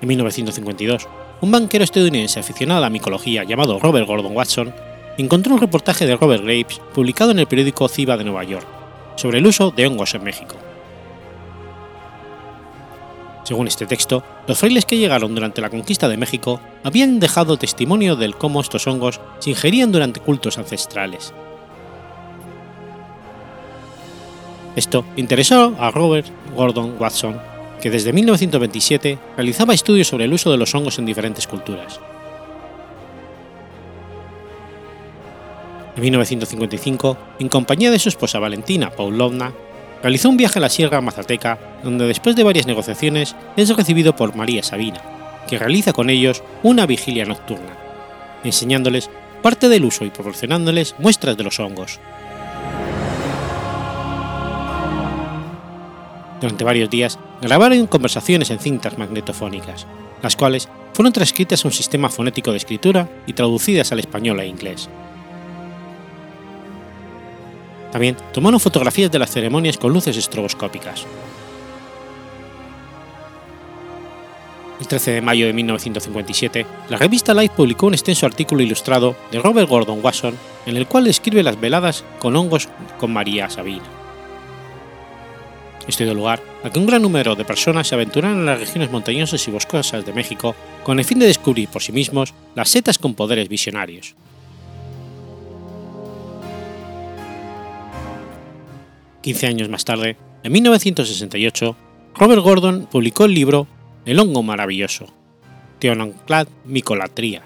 [0.00, 1.08] En 1952,
[1.40, 4.74] un banquero estadounidense aficionado a la micología llamado Robert Gordon Watson
[5.16, 8.66] encontró un reportaje de Robert Graves publicado en el periódico Ciba de Nueva York
[9.16, 10.56] sobre el uso de hongos en México.
[13.52, 18.16] Según este texto, los frailes que llegaron durante la conquista de México habían dejado testimonio
[18.16, 21.34] del cómo estos hongos se ingerían durante cultos ancestrales.
[24.74, 27.38] Esto interesó a Robert Gordon Watson,
[27.82, 32.00] que desde 1927 realizaba estudios sobre el uso de los hongos en diferentes culturas.
[35.94, 39.52] En 1955, en compañía de su esposa Valentina Paulovna,
[40.02, 44.34] realizó un viaje a la Sierra Mazateca, donde después de varias negociaciones es recibido por
[44.34, 45.00] María Sabina,
[45.48, 47.76] que realiza con ellos una vigilia nocturna,
[48.42, 49.10] enseñándoles
[49.42, 52.00] parte del uso y proporcionándoles muestras de los hongos.
[56.40, 59.86] Durante varios días grabaron conversaciones en cintas magnetofónicas,
[60.22, 64.46] las cuales fueron transcritas a un sistema fonético de escritura y traducidas al español e
[64.48, 64.88] inglés.
[67.92, 71.06] También tomaron fotografías de las ceremonias con luces estroboscópicas.
[74.80, 79.38] El 13 de mayo de 1957, la revista Life publicó un extenso artículo ilustrado de
[79.38, 80.36] Robert Gordon Wasson
[80.66, 82.68] en el cual describe las veladas con hongos
[82.98, 83.84] con María Sabina.
[85.86, 88.90] Esto dio lugar a que un gran número de personas se aventuraran en las regiones
[88.90, 92.98] montañosas y boscosas de México con el fin de descubrir por sí mismos las setas
[92.98, 94.14] con poderes visionarios.
[99.22, 101.76] 15 años más tarde, en 1968,
[102.16, 103.68] Robert Gordon publicó el libro
[104.04, 105.06] El hongo maravilloso,
[105.78, 107.42] Teonanclad Micolatría,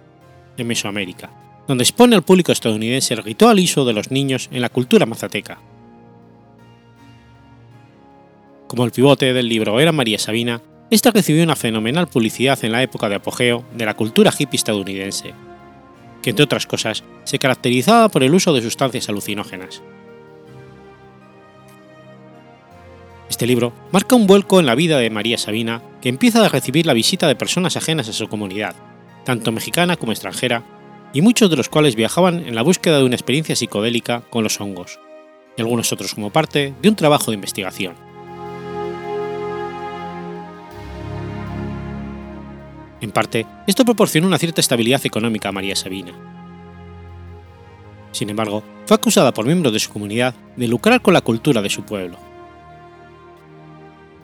[0.56, 1.30] en Mesoamérica,
[1.68, 5.58] donde expone al público estadounidense el ritual uso de los niños en la cultura mazateca.
[8.66, 12.82] Como el pivote del libro era María Sabina, esta recibió una fenomenal publicidad en la
[12.82, 15.34] época de apogeo de la cultura hippie estadounidense,
[16.22, 19.82] que entre otras cosas se caracterizaba por el uso de sustancias alucinógenas.
[23.28, 26.86] Este libro marca un vuelco en la vida de María Sabina, que empieza a recibir
[26.86, 28.76] la visita de personas ajenas a su comunidad,
[29.24, 30.62] tanto mexicana como extranjera,
[31.12, 34.60] y muchos de los cuales viajaban en la búsqueda de una experiencia psicodélica con los
[34.60, 35.00] hongos,
[35.56, 37.94] y algunos otros como parte de un trabajo de investigación.
[43.00, 46.12] En parte, esto proporcionó una cierta estabilidad económica a María Sabina.
[48.12, 51.70] Sin embargo, fue acusada por miembros de su comunidad de lucrar con la cultura de
[51.70, 52.35] su pueblo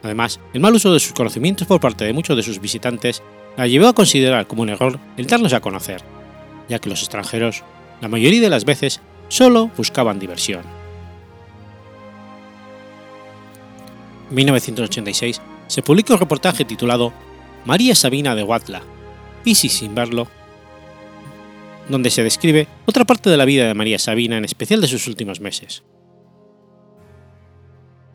[0.03, 3.23] Además, el mal uso de sus conocimientos por parte de muchos de sus visitantes
[3.57, 6.03] la llevó a considerar como un error el darlos a conocer,
[6.69, 7.63] ya que los extranjeros,
[8.01, 10.63] la mayoría de las veces, solo buscaban diversión.
[14.31, 17.13] En 1986 se publicó un reportaje titulado
[17.65, 18.83] María Sabina de Huatla,
[19.45, 20.27] y si sin verlo,
[21.89, 25.07] donde se describe otra parte de la vida de María Sabina, en especial de sus
[25.07, 25.83] últimos meses.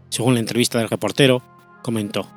[0.09, 1.43] Según la entrevista del reportero,
[1.87, 2.27] comentó,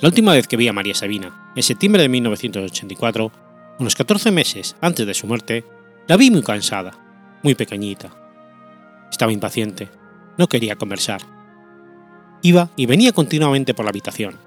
[0.00, 3.30] La última vez que vi a María Sabina, en septiembre de 1984,
[3.78, 5.66] unos 14 meses antes de su muerte,
[6.08, 6.92] la vi muy cansada,
[7.42, 8.08] muy pequeñita.
[9.10, 9.90] Estaba impaciente,
[10.38, 11.20] no quería conversar.
[12.40, 14.38] Iba y venía continuamente por la habitación.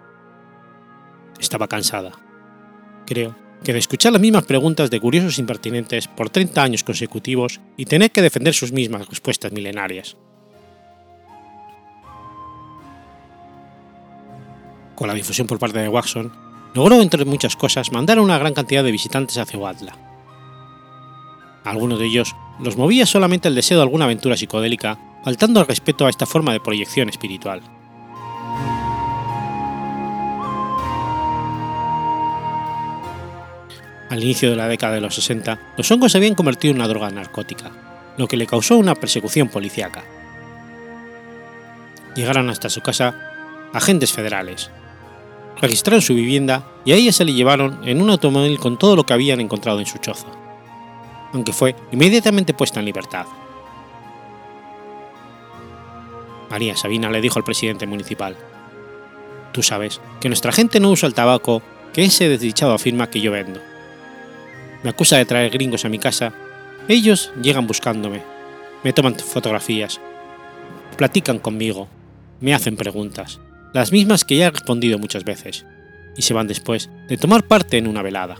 [1.39, 2.13] Estaba cansada.
[3.05, 7.85] Creo que de escuchar las mismas preguntas de curiosos impertinentes por 30 años consecutivos y
[7.85, 10.17] tener que defender sus mismas respuestas milenarias.
[14.95, 16.31] Con la difusión por parte de Watson,
[16.73, 19.97] logró, entre muchas cosas, mandar a una gran cantidad de visitantes hacia Huatla.
[21.63, 26.05] algunos de ellos los movía solamente el deseo de alguna aventura psicodélica, faltando al respeto
[26.05, 27.61] a esta forma de proyección espiritual.
[34.09, 36.87] Al inicio de la década de los 60, los hongos se habían convertido en una
[36.87, 37.71] droga narcótica,
[38.17, 40.03] lo que le causó una persecución policíaca.
[42.15, 43.15] Llegaron hasta su casa
[43.73, 44.69] agentes federales,
[45.61, 49.05] registraron su vivienda y a ella se le llevaron en un automóvil con todo lo
[49.05, 50.27] que habían encontrado en su choza,
[51.33, 53.25] aunque fue inmediatamente puesta en libertad.
[56.49, 58.35] María Sabina le dijo al presidente municipal,
[59.51, 61.61] Tú sabes que nuestra gente no usa el tabaco
[61.93, 63.59] que ese desdichado afirma que yo vendo.
[64.83, 66.33] Me acusa de traer gringos a mi casa.
[66.87, 68.23] Ellos llegan buscándome,
[68.83, 70.01] me toman fotografías,
[70.97, 71.87] platican conmigo,
[72.41, 73.39] me hacen preguntas
[73.73, 75.65] las mismas que ya he respondido muchas veces,
[76.15, 78.37] y se van después de tomar parte en una velada.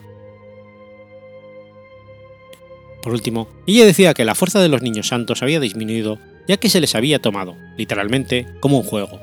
[3.01, 6.69] Por último, ella decía que la fuerza de los niños santos había disminuido ya que
[6.69, 9.19] se les había tomado, literalmente, como un juego,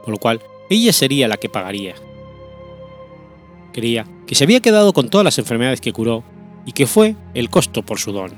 [0.00, 0.40] por lo cual
[0.70, 1.94] ella sería la que pagaría.
[3.72, 6.24] Creía que se había quedado con todas las enfermedades que curó
[6.66, 8.32] y que fue el costo por su don.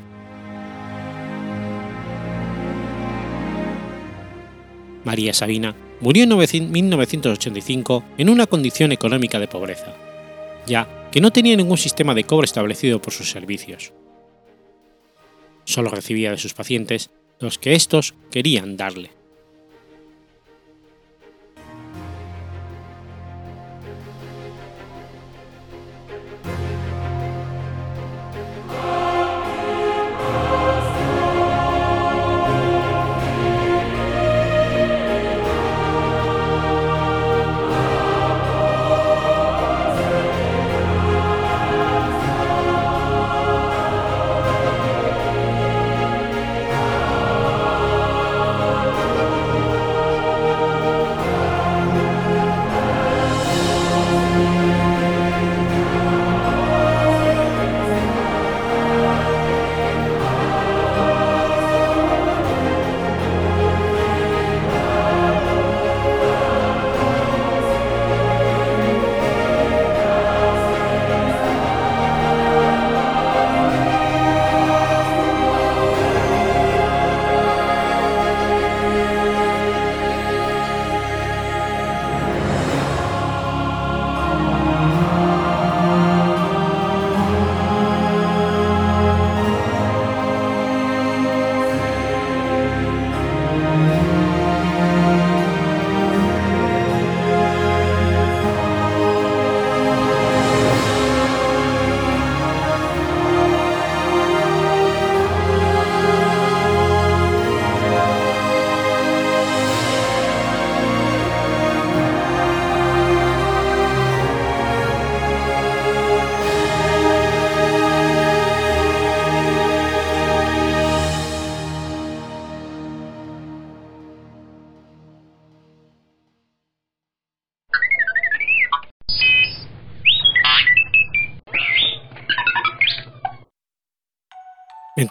[5.05, 9.95] María Sabina murió en 1985 en una condición económica de pobreza,
[10.67, 13.93] ya que no tenía ningún sistema de cobro establecido por sus servicios.
[15.65, 19.11] Solo recibía de sus pacientes los que éstos querían darle.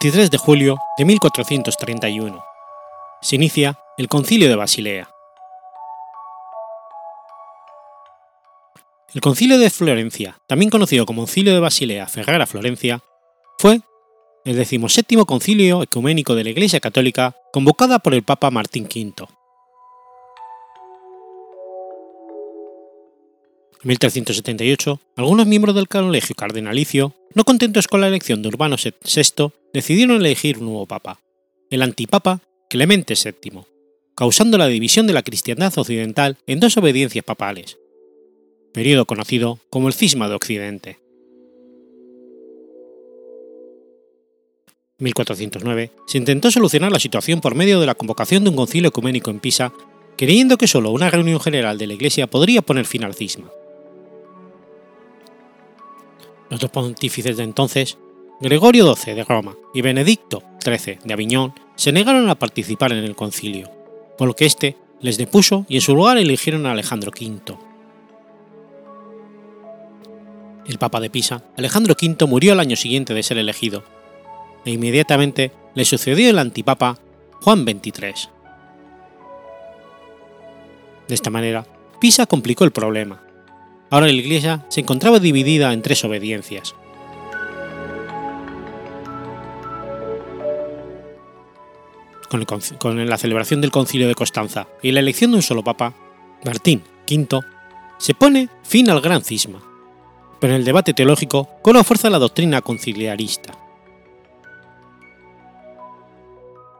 [0.04, 2.44] 23 de julio de 1431.
[3.22, 5.08] Se inicia el Concilio de Basilea.
[9.14, 13.02] El concilio de Florencia, también conocido como concilio de Basilea Ferrara Florencia,
[13.56, 13.80] fue
[14.44, 19.14] el decimoséptimo concilio ecuménico de la Iglesia Católica convocada por el Papa Martín V.
[23.82, 29.52] En 1378, algunos miembros del colegio cardenalicio, no contentos con la elección de Urbano VI,
[29.72, 31.20] decidieron elegir un nuevo papa,
[31.70, 33.62] el antipapa Clemente VII,
[34.14, 37.78] causando la división de la cristiandad occidental en dos obediencias papales,
[38.72, 40.98] periodo conocido como el Cisma de Occidente.
[44.98, 48.88] En 1409 se intentó solucionar la situación por medio de la convocación de un concilio
[48.90, 49.72] ecuménico en Pisa,
[50.16, 53.50] creyendo que solo una reunión general de la Iglesia podría poner fin al cisma.
[56.50, 57.98] Los dos pontífices de entonces,
[58.40, 63.16] Gregorio XII de Roma y Benedicto XIII de Aviñón, se negaron a participar en el
[63.16, 63.70] concilio,
[64.18, 67.56] por lo que éste les depuso y en su lugar eligieron a Alejandro V.
[70.66, 73.84] El Papa de Pisa, Alejandro V, murió al año siguiente de ser elegido,
[74.64, 76.98] e inmediatamente le sucedió el antipapa
[77.42, 78.30] Juan XXIII.
[81.06, 81.66] De esta manera,
[82.00, 83.22] Pisa complicó el problema.
[83.94, 86.74] Ahora la Iglesia se encontraba dividida en tres obediencias.
[92.80, 95.94] Con, la celebración del concilio de Constanza y la elección de un solo papa,
[96.44, 97.38] Martín V,
[97.98, 99.62] se pone fin al gran cisma,
[100.40, 103.56] pero en el debate teológico la fuerza la doctrina conciliarista.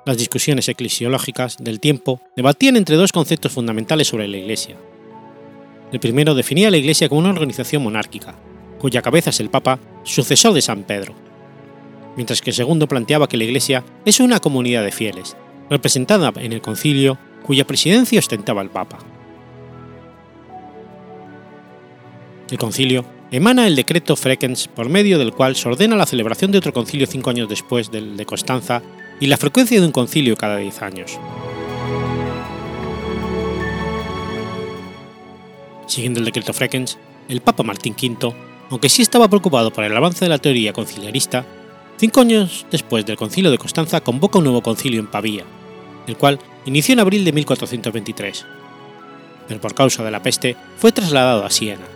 [0.05, 4.77] Las discusiones eclesiológicas del tiempo debatían entre dos conceptos fundamentales sobre la Iglesia.
[5.95, 8.35] El primero definía la Iglesia como una organización monárquica,
[8.81, 11.15] cuya cabeza es el Papa, sucesor de San Pedro,
[12.17, 15.37] mientras que el segundo planteaba que la Iglesia es una comunidad de fieles,
[15.71, 17.17] representada en el concilio,
[17.47, 18.99] cuya presidencia ostentaba el Papa.
[22.51, 26.59] El concilio emana el decreto Frequens por medio del cual se ordena la celebración de
[26.59, 28.83] otro concilio cinco años después del de Constanza
[29.21, 31.21] y la frecuencia de un concilio cada diez años.
[35.87, 38.35] Siguiendo el decreto Frequens, el Papa Martín V,
[38.70, 41.45] aunque sí estaba preocupado por el avance de la teoría conciliarista,
[41.97, 45.45] cinco años después del concilio de Constanza convoca un nuevo concilio en Pavía,
[46.07, 48.47] el cual inició en abril de 1423,
[49.49, 51.87] pero por causa de la peste fue trasladado a Siena.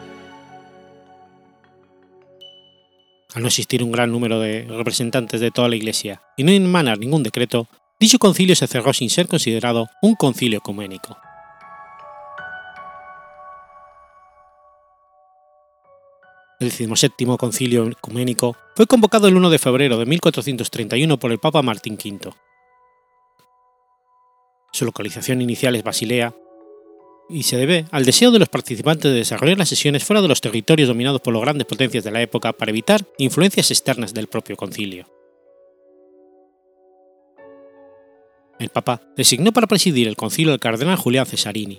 [3.35, 6.99] Al no existir un gran número de representantes de toda la Iglesia y no emanar
[6.99, 7.69] ningún decreto,
[8.01, 11.17] dicho concilio se cerró sin ser considerado un concilio ecuménico.
[16.61, 21.63] El 17 concilio ecuménico fue convocado el 1 de febrero de 1431 por el Papa
[21.63, 22.33] Martín V.
[24.73, 26.35] Su localización inicial es Basilea
[27.29, 30.41] y se debe al deseo de los participantes de desarrollar las sesiones fuera de los
[30.41, 34.57] territorios dominados por las grandes potencias de la época para evitar influencias externas del propio
[34.57, 35.07] concilio.
[38.59, 41.79] El Papa designó para presidir el concilio al cardenal Julián Cesarini,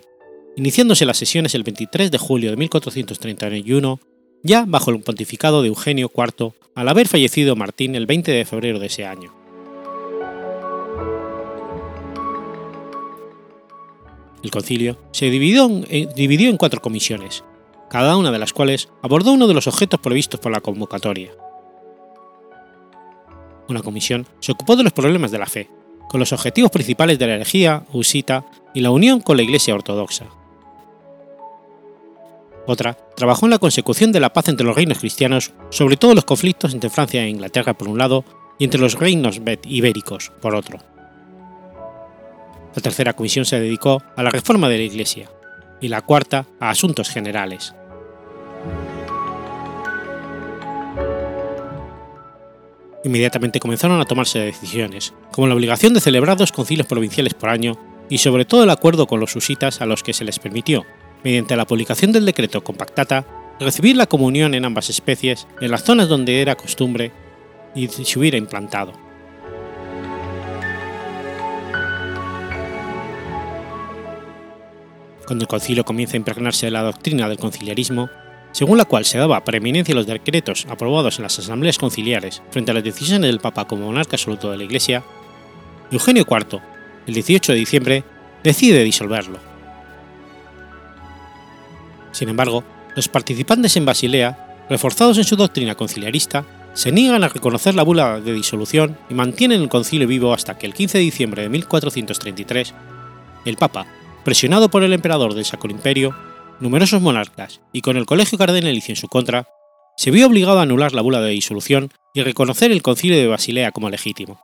[0.55, 3.99] iniciándose las sesiones el 23 de julio de 1431,
[4.43, 8.79] ya bajo el pontificado de Eugenio IV, al haber fallecido Martín el 20 de febrero
[8.79, 9.33] de ese año.
[14.41, 17.43] El concilio se eh, dividió en, cuatro comisiones,
[17.89, 21.31] cada una de las cuales abordó uno de los objetos previstos por la convocatoria.
[23.67, 25.69] Una comisión se ocupó de los problemas de la fe,
[26.07, 30.27] con los objetivos principales de la herejía usita y la unión con la Iglesia ortodoxa.
[32.69, 36.23] Otra trabajó en la consecución de la paz entre los reinos cristianos, sobre todo los
[36.23, 38.23] conflictos entre Francia e Inglaterra por un lado
[38.59, 40.77] y entre los reinos ibéricos por otro.
[42.75, 45.31] La tercera comisión se dedicó a la reforma de la Iglesia
[45.81, 47.73] y la cuarta a asuntos generales.
[53.03, 57.79] Inmediatamente comenzaron a tomarse decisiones, como la obligación de celebrar dos concilios provinciales por año
[58.09, 60.85] y sobre todo el acuerdo con los susitas a los que se les permitió,
[61.23, 63.25] mediante la publicación del decreto Compactata,
[63.59, 67.11] recibir la comunión en ambas especies en las zonas donde era costumbre
[67.75, 69.09] y se hubiera implantado.
[75.29, 78.09] cuando el concilio comienza a impregnarse de la doctrina del conciliarismo,
[78.51, 82.71] según la cual se daba preeminencia a los decretos aprobados en las asambleas conciliares frente
[82.71, 85.03] a las decisiones del Papa como monarca absoluto de la Iglesia,
[85.91, 86.59] Eugenio IV,
[87.05, 88.03] el 18 de diciembre,
[88.43, 89.48] decide disolverlo.
[92.11, 92.63] Sin embargo,
[92.95, 98.19] los participantes en Basilea, reforzados en su doctrina conciliarista, se niegan a reconocer la bula
[98.19, 102.73] de disolución y mantienen el concilio vivo hasta que el 15 de diciembre de 1433,
[103.45, 103.87] el Papa,
[104.23, 106.15] presionado por el emperador del Sacro Imperio,
[106.59, 109.47] numerosos monarcas y con el colegio cardenalicio en su contra,
[109.97, 113.71] se vio obligado a anular la bula de disolución y reconocer el concilio de Basilea
[113.71, 114.39] como legítimo.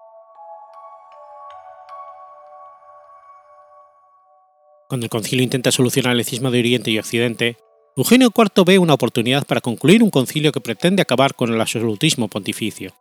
[4.88, 7.58] Cuando el concilio intenta solucionar el cisma de Oriente y Occidente,
[7.98, 12.28] Eugenio IV ve una oportunidad para concluir un concilio que pretende acabar con el absolutismo
[12.28, 12.94] pontificio.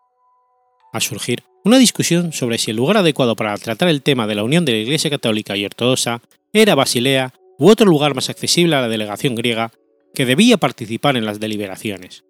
[0.92, 4.44] A surgir una discusión sobre si el lugar adecuado para tratar el tema de la
[4.44, 6.22] unión de la Iglesia católica y ortodoxa
[6.52, 9.72] era Basilea u otro lugar más accesible a la delegación griega
[10.14, 12.24] que debía participar en las deliberaciones.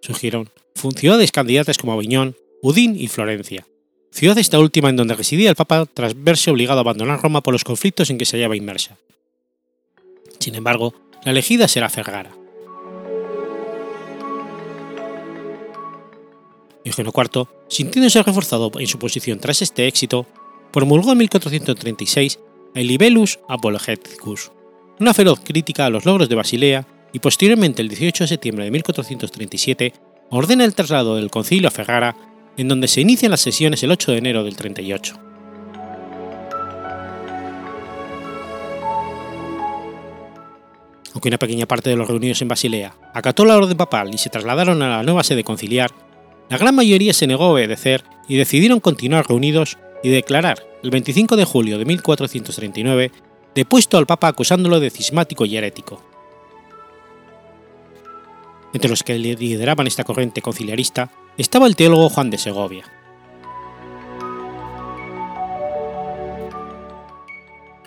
[0.00, 0.50] Surgieron
[0.96, 3.66] ciudades candidatas como Aviñón, Udín y Florencia,
[4.10, 7.52] ciudad esta última en donde residía el Papa tras verse obligado a abandonar Roma por
[7.54, 8.96] los conflictos en que se hallaba inmersa.
[10.38, 10.94] Sin embargo,
[11.24, 12.30] la elegida será Ferrara.
[16.84, 20.26] Eugenio IV, sintiéndose reforzado en su posición tras este éxito,
[20.72, 22.38] promulgó en 1436
[22.74, 24.52] el Libellus Apologeticus,
[25.00, 28.70] una feroz crítica a los logros de Basilea y posteriormente el 18 de septiembre de
[28.70, 29.92] 1437
[30.30, 32.16] ordena el traslado del concilio a Ferrara,
[32.58, 35.14] en donde se inician las sesiones el 8 de enero del 38.
[41.14, 44.28] Aunque una pequeña parte de los reunidos en Basilea acató la orden papal y se
[44.28, 45.92] trasladaron a la nueva sede conciliar,
[46.50, 51.36] la gran mayoría se negó a obedecer y decidieron continuar reunidos y declarar el 25
[51.36, 53.12] de julio de 1439
[53.54, 56.02] depuesto al Papa acusándolo de cismático y herético.
[58.72, 62.84] Entre los que lideraban esta corriente conciliarista estaba el teólogo Juan de Segovia.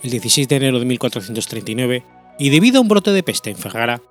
[0.02, 2.04] El 16 de enero de 1439,
[2.40, 4.02] y debido a un brote de peste en Ferrara,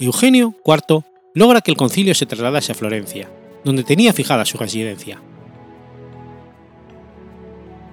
[0.00, 1.04] Eugenio IV
[1.34, 3.30] logra que el concilio se trasladase a Florencia,
[3.62, 5.20] donde tenía fijada su residencia.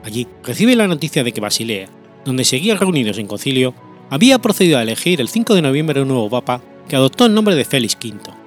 [0.03, 1.89] Allí recibe la noticia de que Basilea,
[2.25, 3.75] donde seguían reunidos en concilio,
[4.09, 7.53] había procedido a elegir el 5 de noviembre un nuevo papa que adoptó el nombre
[7.55, 8.38] de Félix V.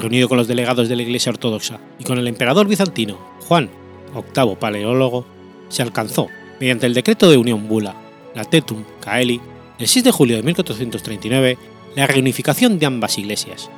[0.00, 3.68] Reunido con los delegados de la Iglesia Ortodoxa y con el emperador bizantino Juan
[4.14, 5.26] VIII Paleólogo,
[5.68, 6.28] se alcanzó,
[6.58, 7.94] mediante el decreto de unión bula,
[8.34, 9.40] la Tetum Caeli,
[9.78, 11.58] el 6 de julio de 1439,
[11.96, 13.70] la reunificación de ambas iglesias.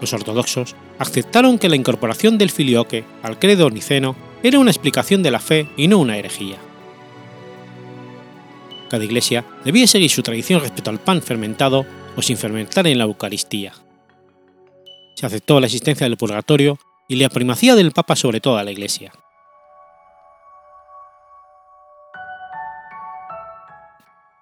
[0.00, 5.30] Los ortodoxos aceptaron que la incorporación del filioque al credo niceno era una explicación de
[5.30, 6.56] la fe y no una herejía.
[8.88, 11.84] Cada iglesia debía seguir su tradición respecto al pan fermentado
[12.16, 13.72] o sin fermentar en la Eucaristía.
[15.14, 19.12] Se aceptó la existencia del purgatorio y la primacía del Papa sobre toda la iglesia.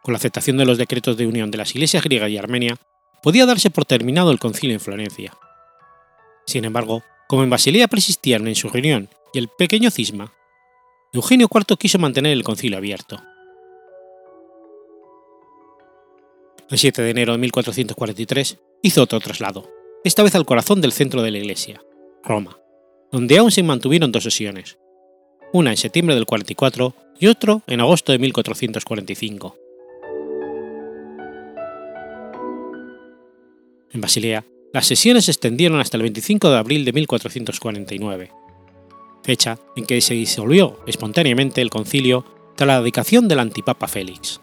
[0.03, 2.77] Con la aceptación de los decretos de unión de las iglesias griega y armenia,
[3.23, 5.35] podía darse por terminado el concilio en Florencia.
[6.47, 10.33] Sin embargo, como en Basilea persistían en su reunión y el pequeño cisma,
[11.13, 13.23] Eugenio IV quiso mantener el concilio abierto.
[16.71, 19.71] El 7 de enero de 1443 hizo otro traslado,
[20.05, 21.81] esta vez al corazón del centro de la iglesia,
[22.23, 22.59] Roma,
[23.11, 24.79] donde aún se mantuvieron dos sesiones,
[25.55, 29.57] una en septiembre del 44 y otro en agosto de 1445.
[33.93, 34.45] En Basilea,
[34.75, 38.31] las sesiones se extendieron hasta el 25 de abril de 1449,
[39.23, 44.43] fecha en que se disolvió espontáneamente el concilio tras la dedicación del antipapa Félix.